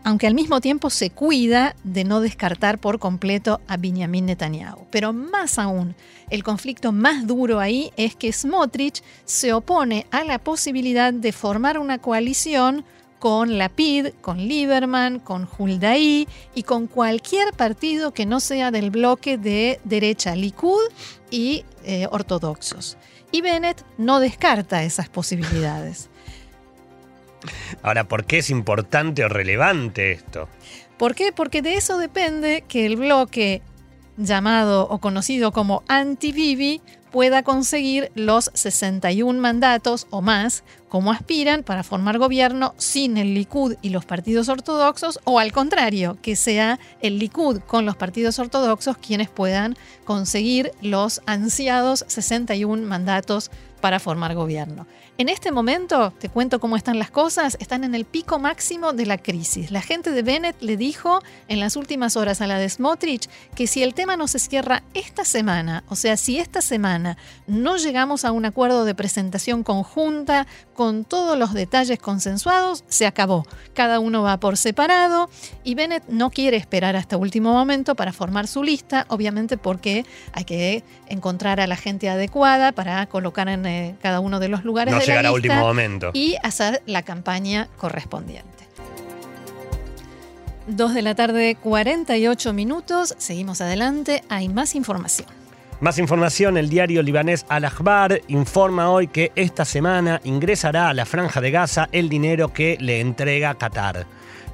aunque 0.07 0.25
al 0.25 0.35
mismo 0.35 0.61
tiempo 0.61 0.89
se 0.89 1.09
cuida 1.09 1.75
de 1.83 2.05
no 2.05 2.21
descartar 2.21 2.79
por 2.79 2.97
completo 2.97 3.59
a 3.67 3.75
Benjamin 3.75 4.27
Netanyahu. 4.27 4.87
Pero 4.89 5.11
más 5.11 5.59
aún, 5.59 5.95
el 6.29 6.45
conflicto 6.45 6.93
más 6.93 7.27
duro 7.27 7.59
ahí 7.59 7.91
es 7.97 8.15
que 8.15 8.31
Smotrich 8.31 9.03
se 9.25 9.51
opone 9.51 10.07
a 10.09 10.23
la 10.23 10.39
posibilidad 10.39 11.11
de 11.11 11.33
formar 11.33 11.77
una 11.77 11.97
coalición 11.97 12.85
con 13.19 13.57
Lapid, 13.57 14.13
con 14.21 14.37
Lieberman, 14.37 15.19
con 15.19 15.45
Huldaí 15.57 16.25
y 16.55 16.63
con 16.63 16.87
cualquier 16.87 17.51
partido 17.51 18.13
que 18.13 18.25
no 18.25 18.39
sea 18.39 18.71
del 18.71 18.91
bloque 18.91 19.37
de 19.37 19.81
derecha 19.83 20.37
Likud 20.37 20.85
y 21.29 21.65
eh, 21.83 22.07
ortodoxos. 22.09 22.95
Y 23.33 23.41
Bennett 23.41 23.83
no 23.97 24.21
descarta 24.21 24.83
esas 24.83 25.09
posibilidades. 25.09 26.09
Ahora, 27.81 28.07
¿por 28.07 28.25
qué 28.25 28.39
es 28.39 28.49
importante 28.49 29.23
o 29.23 29.29
relevante 29.29 30.11
esto? 30.11 30.47
¿Por 30.97 31.15
qué? 31.15 31.31
Porque 31.31 31.61
de 31.61 31.75
eso 31.75 31.97
depende 31.97 32.63
que 32.67 32.85
el 32.85 32.95
bloque 32.95 33.61
llamado 34.17 34.87
o 34.89 34.97
conocido 34.99 35.51
como 35.51 35.83
anti-Bibi 35.87 36.81
pueda 37.11 37.43
conseguir 37.43 38.11
los 38.15 38.51
61 38.53 39.39
mandatos 39.39 40.07
o 40.09 40.21
más 40.21 40.63
como 40.89 41.11
aspiran 41.11 41.63
para 41.63 41.83
formar 41.83 42.17
gobierno 42.17 42.73
sin 42.77 43.17
el 43.17 43.33
Likud 43.33 43.75
y 43.81 43.89
los 43.89 44.05
partidos 44.05 44.49
ortodoxos 44.49 45.19
o 45.23 45.39
al 45.39 45.51
contrario, 45.51 46.17
que 46.21 46.35
sea 46.35 46.79
el 47.01 47.19
Likud 47.19 47.59
con 47.61 47.85
los 47.85 47.95
partidos 47.95 48.39
ortodoxos 48.39 48.97
quienes 48.97 49.29
puedan 49.29 49.75
conseguir 50.05 50.71
los 50.81 51.21
ansiados 51.25 52.05
61 52.07 52.85
mandatos 52.85 53.51
para 53.81 53.99
formar 53.99 54.35
gobierno. 54.35 54.87
En 55.19 55.29
este 55.29 55.51
momento, 55.51 56.13
te 56.19 56.29
cuento 56.29 56.59
cómo 56.59 56.77
están 56.77 56.99
las 56.99 57.09
cosas, 57.09 57.57
están 57.59 57.83
en 57.83 57.95
el 57.95 58.05
pico 58.05 58.37
máximo 58.37 58.93
de 58.93 59.07
la 59.07 59.17
crisis. 59.17 59.71
La 59.71 59.81
gente 59.81 60.11
de 60.11 60.21
Bennett 60.21 60.61
le 60.61 60.77
dijo 60.77 61.23
en 61.47 61.59
las 61.59 61.75
últimas 61.75 62.15
horas 62.15 62.39
a 62.39 62.45
la 62.45 62.59
de 62.59 62.69
Smotrich 62.69 63.27
que 63.55 63.65
si 63.65 63.81
el 63.81 63.95
tema 63.95 64.15
no 64.15 64.27
se 64.27 64.37
cierra 64.37 64.83
esta 64.93 65.25
semana, 65.25 65.83
o 65.89 65.95
sea, 65.95 66.17
si 66.17 66.37
esta 66.37 66.61
semana 66.61 67.17
no 67.47 67.77
llegamos 67.77 68.25
a 68.25 68.31
un 68.31 68.45
acuerdo 68.45 68.85
de 68.85 68.93
presentación 68.93 69.63
conjunta 69.63 70.45
con 70.75 71.03
todos 71.03 71.35
los 71.35 71.55
detalles 71.55 71.97
consensuados, 71.97 72.83
se 72.87 73.07
acabó. 73.07 73.43
Cada 73.73 73.99
uno 73.99 74.21
va 74.21 74.39
por 74.39 74.55
separado 74.55 75.31
y 75.63 75.73
Bennett 75.73 76.07
no 76.09 76.29
quiere 76.29 76.57
esperar 76.57 76.95
hasta 76.95 77.17
último 77.17 77.53
momento 77.53 77.95
para 77.95 78.13
formar 78.13 78.45
su 78.45 78.61
lista, 78.61 79.07
obviamente 79.09 79.57
porque 79.57 80.05
hay 80.33 80.45
que 80.45 80.83
encontrar 81.09 81.59
a 81.59 81.67
la 81.67 81.75
gente 81.75 82.09
adecuada 82.09 82.71
para 82.71 83.05
colocar 83.07 83.47
en 83.49 83.65
eh, 83.65 83.95
cada 84.01 84.19
uno 84.19 84.39
de 84.39 84.49
los 84.49 84.63
lugares 84.63 84.93
llegar 85.05 85.25
a 85.25 85.31
último 85.31 85.55
momento. 85.55 86.11
Y 86.13 86.35
hacer 86.43 86.81
la 86.85 87.03
campaña 87.03 87.67
correspondiente. 87.77 88.67
Dos 90.67 90.93
de 90.93 91.01
la 91.01 91.15
tarde, 91.15 91.55
48 91.55 92.51
minutos. 92.51 93.15
Seguimos 93.17 93.61
adelante. 93.61 94.23
Hay 94.27 94.49
más 94.49 94.75
información. 94.75 95.29
Más 95.79 95.99
información, 95.99 96.57
el 96.57 96.69
diario 96.69 97.03
libanés 97.03 97.45
Al-Akhbar 97.49 98.21
informa 98.27 98.89
hoy 98.89 99.07
que 99.07 99.31
esta 99.35 99.63
semana 99.63 100.19
ingresará 100.23 100.89
a 100.89 100.93
la 100.93 101.05
franja 101.05 101.39
de 101.39 101.51
Gaza 101.51 101.87
el 101.91 102.09
dinero 102.09 102.51
que 102.51 102.77
le 102.79 102.99
entrega 102.99 103.53
Qatar. 103.53 104.07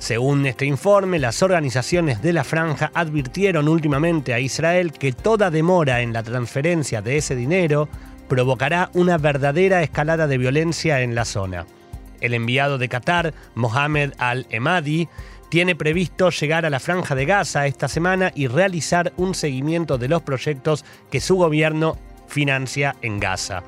Según 0.03 0.45
este 0.45 0.65
informe, 0.65 1.17
las 1.17 1.41
organizaciones 1.43 2.21
de 2.21 2.33
la 2.33 2.43
franja 2.43 2.91
advirtieron 2.93 3.69
últimamente 3.69 4.33
a 4.33 4.41
Israel 4.41 4.91
que 4.91 5.13
toda 5.13 5.49
demora 5.49 6.01
en 6.01 6.11
la 6.11 6.23
transferencia 6.23 7.01
de 7.01 7.15
ese 7.15 7.37
dinero 7.37 7.87
provocará 8.27 8.89
una 8.95 9.17
verdadera 9.17 9.81
escalada 9.81 10.27
de 10.27 10.37
violencia 10.37 10.99
en 10.99 11.15
la 11.15 11.23
zona. 11.23 11.65
El 12.19 12.33
enviado 12.33 12.77
de 12.77 12.89
Qatar, 12.89 13.33
Mohamed 13.55 14.11
Al-Emadi, 14.17 15.07
tiene 15.47 15.73
previsto 15.73 16.31
llegar 16.31 16.65
a 16.65 16.69
la 16.69 16.81
franja 16.81 17.15
de 17.15 17.23
Gaza 17.23 17.65
esta 17.65 17.87
semana 17.87 18.33
y 18.35 18.47
realizar 18.47 19.13
un 19.15 19.33
seguimiento 19.33 19.97
de 19.97 20.09
los 20.09 20.21
proyectos 20.21 20.83
que 21.11 21.21
su 21.21 21.37
gobierno 21.37 21.97
financia 22.27 22.97
en 23.01 23.21
Gaza. 23.21 23.63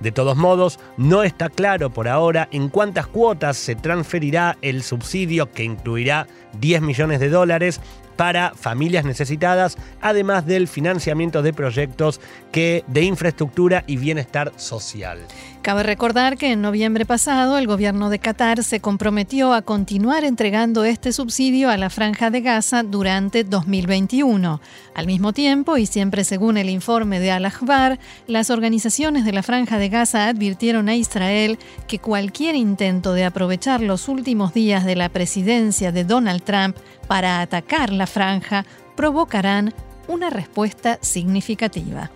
De 0.00 0.12
todos 0.12 0.36
modos, 0.36 0.78
no 0.96 1.22
está 1.22 1.48
claro 1.48 1.90
por 1.90 2.08
ahora 2.08 2.48
en 2.52 2.68
cuántas 2.68 3.06
cuotas 3.06 3.56
se 3.56 3.74
transferirá 3.74 4.56
el 4.62 4.82
subsidio 4.82 5.50
que 5.50 5.64
incluirá 5.64 6.26
10 6.60 6.82
millones 6.82 7.20
de 7.20 7.28
dólares 7.28 7.80
para 8.18 8.52
familias 8.56 9.04
necesitadas, 9.04 9.78
además 10.00 10.44
del 10.44 10.66
financiamiento 10.66 11.40
de 11.40 11.52
proyectos 11.52 12.20
que, 12.50 12.84
de 12.88 13.04
infraestructura 13.04 13.84
y 13.86 13.96
bienestar 13.96 14.52
social. 14.56 15.20
Cabe 15.62 15.82
recordar 15.82 16.36
que 16.36 16.52
en 16.52 16.62
noviembre 16.62 17.04
pasado 17.04 17.58
el 17.58 17.66
gobierno 17.66 18.10
de 18.10 18.18
Qatar 18.18 18.64
se 18.64 18.80
comprometió 18.80 19.52
a 19.52 19.62
continuar 19.62 20.24
entregando 20.24 20.84
este 20.84 21.12
subsidio 21.12 21.68
a 21.68 21.76
la 21.76 21.90
franja 21.90 22.30
de 22.30 22.40
Gaza 22.40 22.82
durante 22.82 23.44
2021. 23.44 24.60
Al 24.94 25.06
mismo 25.06 25.32
tiempo, 25.32 25.76
y 25.76 25.86
siempre 25.86 26.24
según 26.24 26.56
el 26.56 26.70
informe 26.70 27.20
de 27.20 27.32
Al-Ahbar, 27.32 27.98
las 28.26 28.50
organizaciones 28.50 29.24
de 29.24 29.32
la 29.32 29.42
franja 29.42 29.78
de 29.78 29.90
Gaza 29.90 30.28
advirtieron 30.28 30.88
a 30.88 30.96
Israel 30.96 31.58
que 31.86 31.98
cualquier 31.98 32.54
intento 32.54 33.12
de 33.12 33.24
aprovechar 33.24 33.80
los 33.80 34.08
últimos 34.08 34.54
días 34.54 34.84
de 34.84 34.96
la 34.96 35.08
presidencia 35.08 35.92
de 35.92 36.04
Donald 36.04 36.42
Trump 36.42 36.76
para 37.08 37.40
atacar 37.40 37.92
la 37.92 38.06
franja 38.06 38.64
provocarán 38.94 39.74
una 40.06 40.30
respuesta 40.30 40.98
significativa. 41.00 42.10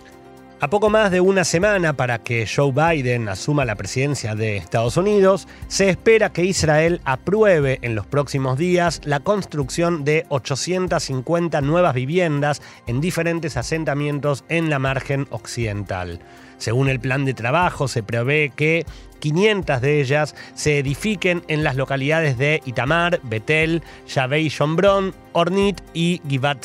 A 0.62 0.70
poco 0.70 0.90
más 0.90 1.10
de 1.10 1.20
una 1.20 1.42
semana 1.42 1.94
para 1.94 2.20
que 2.20 2.46
Joe 2.46 2.70
Biden 2.70 3.28
asuma 3.28 3.64
la 3.64 3.74
presidencia 3.74 4.36
de 4.36 4.56
Estados 4.56 4.96
Unidos, 4.96 5.48
se 5.66 5.88
espera 5.88 6.32
que 6.32 6.44
Israel 6.44 7.00
apruebe 7.04 7.80
en 7.82 7.96
los 7.96 8.06
próximos 8.06 8.56
días 8.58 9.00
la 9.02 9.18
construcción 9.18 10.04
de 10.04 10.24
850 10.28 11.60
nuevas 11.62 11.94
viviendas 11.94 12.62
en 12.86 13.00
diferentes 13.00 13.56
asentamientos 13.56 14.44
en 14.48 14.70
la 14.70 14.78
margen 14.78 15.26
occidental. 15.30 16.20
Según 16.62 16.88
el 16.88 17.00
plan 17.00 17.24
de 17.24 17.34
trabajo, 17.34 17.88
se 17.88 18.04
prevé 18.04 18.52
que 18.54 18.86
500 19.18 19.80
de 19.80 20.00
ellas 20.00 20.36
se 20.54 20.78
edifiquen 20.78 21.42
en 21.48 21.64
las 21.64 21.74
localidades 21.74 22.38
de 22.38 22.62
Itamar, 22.64 23.18
Betel, 23.24 23.82
Yavei 24.06 24.48
Shomron, 24.48 25.12
Ornit 25.32 25.80
y 25.92 26.20
Givat 26.28 26.64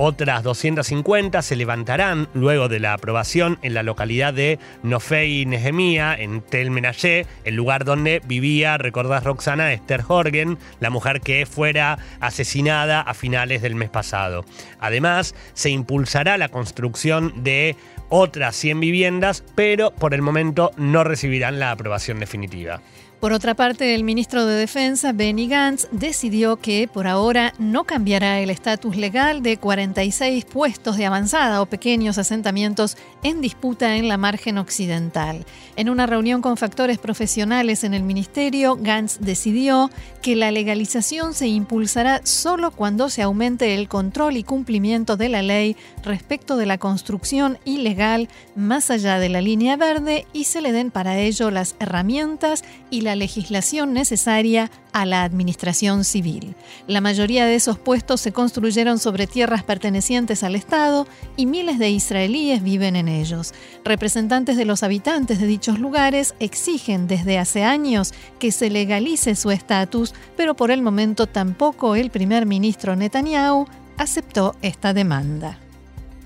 otras 0.00 0.44
250 0.44 1.42
se 1.42 1.56
levantarán 1.56 2.28
luego 2.32 2.68
de 2.68 2.78
la 2.78 2.92
aprobación 2.92 3.58
en 3.62 3.74
la 3.74 3.82
localidad 3.82 4.32
de 4.32 4.60
Nofei 4.84 5.44
Nehemia, 5.44 6.14
en 6.14 6.40
Tel 6.40 6.70
Menashe, 6.70 7.26
el 7.42 7.56
lugar 7.56 7.84
donde 7.84 8.22
vivía, 8.24 8.78
recordás 8.78 9.24
Roxana, 9.24 9.72
Esther 9.72 10.04
Horgen, 10.06 10.56
la 10.78 10.90
mujer 10.90 11.20
que 11.20 11.46
fuera 11.46 11.98
asesinada 12.20 13.00
a 13.00 13.12
finales 13.12 13.60
del 13.60 13.74
mes 13.74 13.90
pasado. 13.90 14.44
Además, 14.78 15.34
se 15.54 15.70
impulsará 15.70 16.38
la 16.38 16.48
construcción 16.48 17.42
de 17.42 17.74
otras 18.08 18.56
100 18.56 18.80
viviendas, 18.80 19.44
pero 19.54 19.90
por 19.90 20.14
el 20.14 20.22
momento 20.22 20.70
no 20.76 21.04
recibirán 21.04 21.58
la 21.58 21.70
aprobación 21.70 22.18
definitiva. 22.18 22.80
Por 23.20 23.32
otra 23.32 23.54
parte, 23.54 23.96
el 23.96 24.04
ministro 24.04 24.46
de 24.46 24.54
Defensa, 24.54 25.12
Benny 25.12 25.48
Gantz, 25.48 25.88
decidió 25.90 26.58
que 26.58 26.86
por 26.86 27.08
ahora 27.08 27.52
no 27.58 27.82
cambiará 27.82 28.38
el 28.38 28.48
estatus 28.48 28.96
legal 28.96 29.42
de 29.42 29.56
46 29.56 30.44
puestos 30.44 30.96
de 30.96 31.06
avanzada 31.06 31.60
o 31.60 31.66
pequeños 31.66 32.16
asentamientos 32.16 32.96
en 33.24 33.40
disputa 33.40 33.96
en 33.96 34.06
la 34.06 34.18
margen 34.18 34.56
occidental. 34.56 35.44
En 35.74 35.90
una 35.90 36.06
reunión 36.06 36.42
con 36.42 36.56
factores 36.56 36.98
profesionales 36.98 37.82
en 37.82 37.92
el 37.92 38.04
ministerio, 38.04 38.78
Gantz 38.80 39.18
decidió 39.18 39.90
que 40.22 40.36
la 40.36 40.52
legalización 40.52 41.34
se 41.34 41.48
impulsará 41.48 42.20
solo 42.22 42.70
cuando 42.70 43.10
se 43.10 43.22
aumente 43.22 43.74
el 43.74 43.88
control 43.88 44.36
y 44.36 44.44
cumplimiento 44.44 45.16
de 45.16 45.28
la 45.28 45.42
ley 45.42 45.76
respecto 46.04 46.56
de 46.56 46.66
la 46.66 46.78
construcción 46.78 47.58
ilegal 47.64 48.28
más 48.54 48.90
allá 48.90 49.18
de 49.18 49.28
la 49.28 49.40
línea 49.40 49.76
verde 49.76 50.24
y 50.32 50.44
se 50.44 50.60
le 50.60 50.70
den 50.70 50.92
para 50.92 51.18
ello 51.18 51.50
las 51.50 51.74
herramientas 51.80 52.62
y 52.90 53.00
la 53.00 53.07
legislación 53.16 53.92
necesaria 53.92 54.70
a 54.92 55.06
la 55.06 55.22
administración 55.22 56.04
civil. 56.04 56.54
La 56.86 57.00
mayoría 57.00 57.46
de 57.46 57.54
esos 57.54 57.78
puestos 57.78 58.20
se 58.20 58.32
construyeron 58.32 58.98
sobre 58.98 59.26
tierras 59.26 59.62
pertenecientes 59.62 60.42
al 60.42 60.56
Estado 60.56 61.06
y 61.36 61.46
miles 61.46 61.78
de 61.78 61.90
israelíes 61.90 62.62
viven 62.62 62.96
en 62.96 63.08
ellos. 63.08 63.54
Representantes 63.84 64.56
de 64.56 64.64
los 64.64 64.82
habitantes 64.82 65.40
de 65.40 65.46
dichos 65.46 65.78
lugares 65.78 66.34
exigen 66.40 67.06
desde 67.06 67.38
hace 67.38 67.64
años 67.64 68.12
que 68.38 68.52
se 68.52 68.70
legalice 68.70 69.34
su 69.34 69.50
estatus, 69.50 70.14
pero 70.36 70.54
por 70.54 70.70
el 70.70 70.82
momento 70.82 71.26
tampoco 71.26 71.94
el 71.94 72.10
primer 72.10 72.46
ministro 72.46 72.96
Netanyahu 72.96 73.66
aceptó 73.96 74.56
esta 74.62 74.92
demanda. 74.94 75.58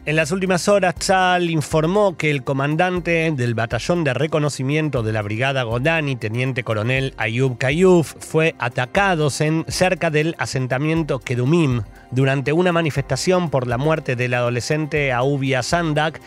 En 0.05 0.17
las 0.17 0.33
últimas 0.33 0.67
horas, 0.67 0.97
Tzal 0.97 1.49
informó 1.49 2.17
que 2.17 2.33
el 2.33 2.43
comandante 2.43 3.31
del 3.37 3.55
batallón 3.55 4.03
de 4.03 4.13
reconocimiento 4.13 5.05
de 5.05 5.13
la 5.13 5.23
brigada 5.23 5.63
Godani, 5.63 6.17
teniente 6.17 6.65
coronel 6.65 7.15
Ayub 7.19 7.57
Kayuf, 7.57 8.17
fue 8.19 8.57
atacado 8.59 9.29
en, 9.39 9.65
cerca 9.69 10.11
del 10.11 10.35
asentamiento 10.39 11.21
Kedumim 11.21 11.83
durante 12.11 12.53
una 12.53 12.73
manifestación 12.73 13.49
por 13.49 13.69
la 13.69 13.79
muerte 13.79 14.17
del 14.17 14.35
adolescente 14.35 15.13
Aubia 15.13 15.63
Sandak 15.63 16.21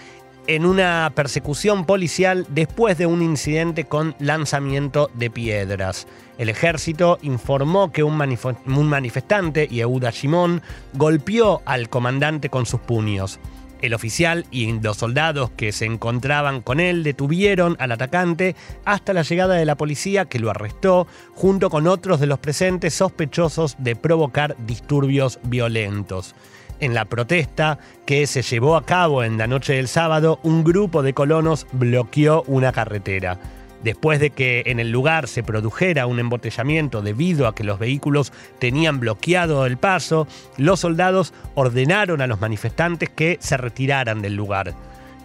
en 0.48 0.66
una 0.66 1.12
persecución 1.14 1.86
policial 1.86 2.46
después 2.48 2.98
de 2.98 3.08
un 3.08 3.22
incidente 3.22 3.84
con 3.84 4.16
lanzamiento 4.20 5.10
de 5.16 5.30
piedras. 5.30 6.08
El 6.38 6.48
ejército 6.48 7.18
informó 7.24 7.92
que 7.92 8.04
un, 8.04 8.16
manifestante, 8.16 9.68
Yehuda 9.68 10.12
Shimon, 10.12 10.62
golpeó 10.94 11.62
al 11.66 11.90
comandante 11.90 12.50
con 12.50 12.66
sus 12.66 12.80
puños. 12.80 13.40
El 13.86 13.94
oficial 13.94 14.48
y 14.50 14.80
los 14.80 14.98
soldados 14.98 15.52
que 15.52 15.72
se 15.72 15.86
encontraban 15.86 16.62
con 16.62 16.80
él 16.80 17.04
detuvieron 17.04 17.76
al 17.78 17.92
atacante 17.92 18.56
hasta 18.84 19.14
la 19.14 19.22
llegada 19.22 19.54
de 19.54 19.66
la 19.66 19.76
policía 19.76 20.26
que 20.26 20.40
lo 20.40 20.50
arrestó 20.50 21.06
junto 21.36 21.70
con 21.70 21.86
otros 21.86 22.20
de 22.20 22.26
los 22.26 22.40
presentes 22.40 22.96
sospechosos 22.96 23.76
de 23.78 23.96
provocar 23.96 24.56
disturbios 24.66 25.38
violentos. 25.44 26.34
En 26.80 26.96
la 26.96 27.06
protesta 27.06 27.78
que 28.08 28.26
se 28.26 28.42
llevó 28.42 28.76
a 28.76 28.88
cabo 28.88 29.24
en 29.24 29.38
la 29.38 29.46
noche 29.46 29.74
del 29.74 29.88
sábado, 29.88 30.40
un 30.42 30.64
grupo 30.64 31.04
de 31.04 31.14
colonos 31.14 31.68
bloqueó 31.72 32.42
una 32.48 32.72
carretera 32.72 33.40
después 33.86 34.20
de 34.20 34.32
que 34.32 34.64
en 34.66 34.80
el 34.80 34.92
lugar 34.92 35.28
se 35.28 35.44
produjera 35.44 36.08
un 36.08 36.20
embotellamiento 36.20 37.04
debido 37.04 37.48
a 37.48 37.54
que 37.54 37.64
los 37.64 37.78
vehículos 37.78 38.34
tenían 38.60 39.00
bloqueado 39.00 39.66
el 39.68 39.78
paso, 39.78 40.28
los 40.58 40.80
soldados 40.80 41.34
ordenaron 41.54 42.20
a 42.20 42.28
los 42.28 42.42
manifestantes 42.42 43.10
que 43.10 43.38
se 43.40 43.58
retiraran 43.58 44.24
del 44.24 44.36
lugar. 44.36 44.74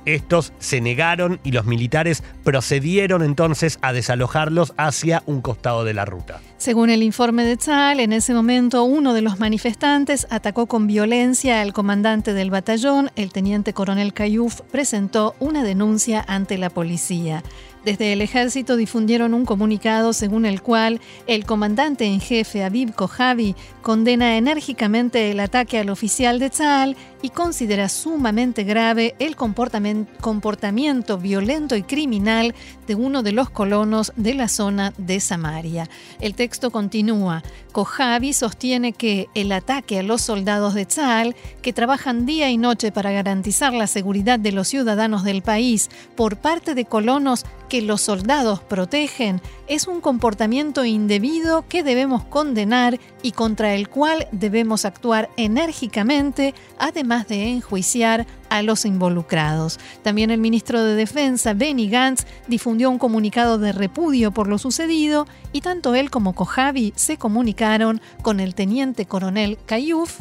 Estos 0.07 0.53
se 0.59 0.81
negaron 0.81 1.41
y 1.45 1.53
los 1.53 1.67
militares 1.67 2.23
procedieron 2.43 3.23
entonces 3.23 3.79
a 3.83 3.93
desalojarlos 3.93 4.73
hacia 4.77 5.23
un 5.27 5.41
costado 5.41 5.85
de 5.85 5.95
la 5.95 6.05
ruta. 6.05 6.41
Según 6.57 6.91
el 6.91 7.03
informe 7.03 7.45
de 7.45 7.57
Tzal, 7.57 8.01
en 8.01 8.13
ese 8.13 8.35
momento 8.35 8.85
uno 8.85 9.15
de 9.15 9.23
los 9.23 9.41
manifestantes 9.41 10.27
atacó 10.31 10.67
con 10.67 10.87
violencia 10.87 11.61
al 11.61 11.73
comandante 11.73 12.33
del 12.33 12.51
batallón. 12.51 13.11
El 13.15 13.33
teniente 13.33 13.73
coronel 13.73 14.13
Cayuf 14.13 14.63
presentó 14.73 15.35
una 15.39 15.63
denuncia 15.63 16.25
ante 16.27 16.59
la 16.59 16.71
policía. 16.71 17.43
Desde 17.85 18.13
el 18.13 18.21
ejército 18.21 18.77
difundieron 18.77 19.33
un 19.33 19.47
comunicado 19.47 20.13
según 20.13 20.45
el 20.45 20.61
cual 20.61 21.01
el 21.27 21.47
comandante 21.47 22.05
en 22.05 22.21
jefe 22.21 22.63
Aviv 22.63 22.95
Kojavi 22.95 23.57
condena 23.81 24.37
enérgicamente 24.37 25.31
el 25.31 25.41
ataque 25.41 25.79
al 25.79 25.89
oficial 25.89 26.39
de 26.39 26.51
Tzal 26.51 26.97
y 27.23 27.31
considera 27.31 27.89
sumamente 27.89 28.65
grave 28.65 29.15
el 29.19 29.35
comportamiento 29.37 31.19
violento 31.19 31.75
y 31.77 31.83
criminal 31.83 32.55
de 32.87 32.95
uno 32.95 33.23
de 33.23 33.33
los 33.33 33.49
colonos 33.49 34.13
de 34.17 34.35
la 34.35 34.49
zona 34.49 34.93
de 34.99 35.21
Samaria. 35.21 35.89
El 36.21 36.35
texto 36.35 36.71
continúa. 36.71 37.43
Kojavi 37.73 38.33
sostiene 38.33 38.93
que 38.93 39.29
el 39.35 39.53
ataque 39.53 40.01
a 40.01 40.03
los 40.03 40.23
soldados 40.23 40.75
de 40.75 40.87
Tzal, 40.87 41.37
que 41.63 41.73
trabajan 41.73 42.27
día 42.27 42.51
y 42.51 42.59
noche 42.59 42.93
para 42.93 43.13
garantizar 43.13 43.73
la 43.73 43.87
seguridad 43.87 44.39
de 44.39 44.53
los 44.53 44.69
ciudadanos 44.69 45.25
del 45.25 45.43
país 45.43 45.89
por 46.17 46.37
parte 46.37 46.75
de 46.75 46.85
colonos 46.85 47.45
que 47.71 47.81
los 47.81 48.03
soldados 48.03 48.61
protegen 48.61 49.41
es 49.69 49.87
un 49.87 50.01
comportamiento 50.01 50.85
indebido 50.85 51.65
que 51.69 51.85
debemos 51.85 52.25
condenar 52.25 52.99
y 53.23 53.31
contra 53.31 53.75
el 53.75 53.89
cual 53.89 54.27
debemos 54.33 54.85
actuar 54.85 55.31
enérgicamente, 55.37 56.53
además 56.79 57.29
de 57.29 57.49
enjuiciar 57.49 58.27
a 58.49 58.63
los 58.63 58.85
involucrados. 58.85 59.79
También 60.03 60.33
el 60.33 60.41
ministro 60.41 60.83
de 60.83 60.97
Defensa, 60.97 61.55
Benny 61.55 61.89
Gantz, 61.89 62.27
difundió 62.49 62.91
un 62.91 62.99
comunicado 62.99 63.57
de 63.57 63.71
repudio 63.71 64.33
por 64.33 64.49
lo 64.49 64.59
sucedido 64.59 65.29
y 65.53 65.61
tanto 65.61 65.95
él 65.95 66.11
como 66.11 66.35
Kojavi 66.35 66.93
se 66.97 67.19
comunicaron 67.19 68.01
con 68.21 68.41
el 68.41 68.57
teniente 68.57 69.07
coronel 69.07 69.59
Kayuf 69.65 70.21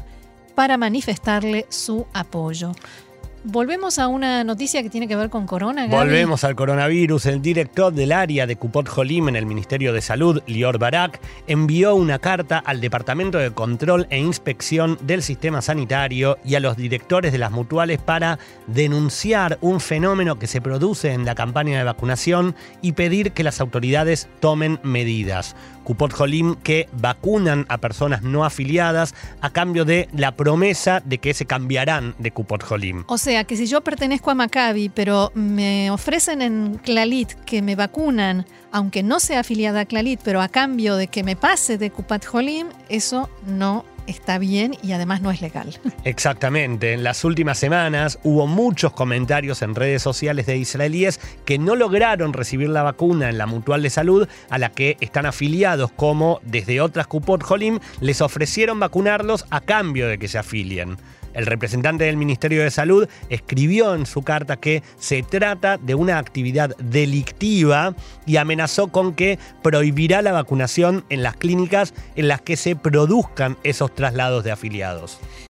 para 0.54 0.78
manifestarle 0.78 1.66
su 1.70 2.06
apoyo. 2.14 2.74
Volvemos 3.44 4.00
a 4.00 4.08
una 4.08 4.44
noticia 4.44 4.84
que 4.84 4.90
tiene 4.90 5.08
que 5.08 5.16
ver 5.16 5.30
con 5.30 5.46
corona. 5.46 5.88
Gaby. 5.88 5.96
Volvemos 5.96 6.44
al 6.44 6.56
coronavirus. 6.56 7.26
El 7.28 7.42
director 7.42 7.94
del 7.94 8.12
área 8.12 8.46
de 8.46 8.58
Cupot 8.58 8.88
Jolim 8.88 9.30
en 9.30 9.36
el 9.36 9.46
Ministerio 9.46 9.94
de 9.94 10.02
Salud, 10.02 10.42
Lior 10.46 10.78
Barak, 10.78 11.22
envió 11.48 11.96
una 11.96 12.20
carta 12.20 12.60
al 12.60 12.82
Departamento 12.82 13.38
de 13.38 13.52
Control 13.52 14.08
e 14.10 14.20
Inspección 14.20 14.98
del 15.02 15.24
Sistema 15.24 15.62
Sanitario 15.62 16.38
y 16.44 16.56
a 16.56 16.60
los 16.60 16.76
directores 16.76 17.32
de 17.32 17.38
las 17.38 17.52
mutuales 17.52 18.00
para 18.00 18.40
denunciar 18.68 19.58
un 19.62 19.80
fenómeno 19.80 20.38
que 20.38 20.48
se 20.48 20.62
produce 20.62 21.14
en 21.14 21.26
la 21.26 21.36
campaña 21.36 21.78
de 21.78 21.84
vacunación 21.84 22.56
y 22.82 22.92
pedir 22.92 23.32
que 23.32 23.44
las 23.44 23.62
autoridades 23.62 24.28
tomen 24.40 24.80
medidas. 24.84 25.56
Cupot 25.90 26.14
Jolim 26.14 26.54
que 26.56 26.88
vacunan 26.94 27.66
a 27.68 27.80
personas 27.80 28.22
no 28.22 28.46
afiliadas 28.46 29.16
a 29.42 29.50
cambio 29.50 29.86
de 29.86 30.08
la 30.14 30.36
promesa 30.36 31.02
de 31.04 31.18
que 31.18 31.34
se 31.34 31.46
cambiarán 31.46 32.14
de 32.20 32.30
Cupot 32.30 32.64
Jolim. 32.64 33.06
O 33.08 33.18
sea, 33.18 33.39
que 33.44 33.56
si 33.56 33.66
yo 33.66 33.82
pertenezco 33.82 34.32
a 34.32 34.36
Maccabi, 34.36 34.90
pero 34.90 35.32
me 35.34 35.92
ofrecen 35.92 36.42
en 36.42 36.78
Clalit 36.78 37.34
que 37.46 37.62
me 37.62 37.76
vacunan, 37.76 38.46
aunque 38.72 39.04
no 39.04 39.20
sea 39.20 39.42
afiliada 39.42 39.82
a 39.82 39.86
Clalit, 39.86 40.20
pero 40.24 40.42
a 40.42 40.50
cambio 40.50 40.96
de 40.96 41.08
que 41.08 41.24
me 41.24 41.36
pase 41.36 41.78
de 41.78 41.92
Cupat 41.92 42.26
Jolim, 42.26 42.68
eso 42.90 43.30
no 43.46 43.86
está 44.10 44.40
bien 44.40 44.76
y 44.82 44.92
además 44.92 45.22
no 45.22 45.32
es 45.32 45.42
legal. 45.42 45.80
Exactamente. 46.04 46.94
En 46.94 47.04
las 47.04 47.24
últimas 47.24 47.58
semanas 47.58 48.20
hubo 48.24 48.48
muchos 48.48 48.92
comentarios 48.92 49.62
en 49.62 49.76
redes 49.76 50.02
sociales 50.02 50.46
de 50.48 50.58
israelíes 50.58 51.20
que 51.46 51.60
no 51.60 51.76
lograron 51.76 52.34
recibir 52.34 52.70
la 52.70 52.84
vacuna 52.84 53.30
en 53.30 53.38
la 53.38 53.46
mutual 53.46 53.84
de 53.84 53.90
salud 53.90 54.28
a 54.50 54.58
la 54.58 54.70
que 54.70 54.98
están 55.00 55.26
afiliados, 55.26 55.92
como 55.92 56.40
desde 56.44 56.82
otras 56.82 57.08
Cupot 57.08 57.44
Jolim 57.44 57.80
les 58.02 58.22
ofrecieron 58.22 58.80
vacunarlos 58.80 59.46
a 59.50 59.62
cambio 59.62 60.08
de 60.08 60.18
que 60.18 60.28
se 60.28 60.38
afilien. 60.38 60.98
El 61.34 61.46
representante 61.46 62.06
del 62.06 62.18
Ministerio 62.18 62.64
de 62.64 62.72
Salud 62.72 63.08
escribió 63.30 63.96
en 63.96 64.06
su 64.06 64.24
carta 64.24 64.58
que 64.58 64.84
se 64.98 65.24
trata 65.24 65.78
de 65.78 65.96
una 65.96 66.18
actividad 66.18 66.76
delictiva 66.78 67.96
y 68.26 68.38
amenazó 68.38 68.88
con 68.88 69.14
que 69.14 69.40
prohibirá 69.62 70.22
la 70.22 70.32
vacunación 70.32 71.06
en 71.10 71.24
las 71.24 71.36
clínicas 71.36 71.94
en 72.16 72.28
las 72.28 72.42
que 72.42 72.58
se 72.58 72.76
produzcan 72.76 73.58
esos 73.64 73.94
traslados 73.94 74.44
de 74.44 74.52
afiliados. 74.52 75.20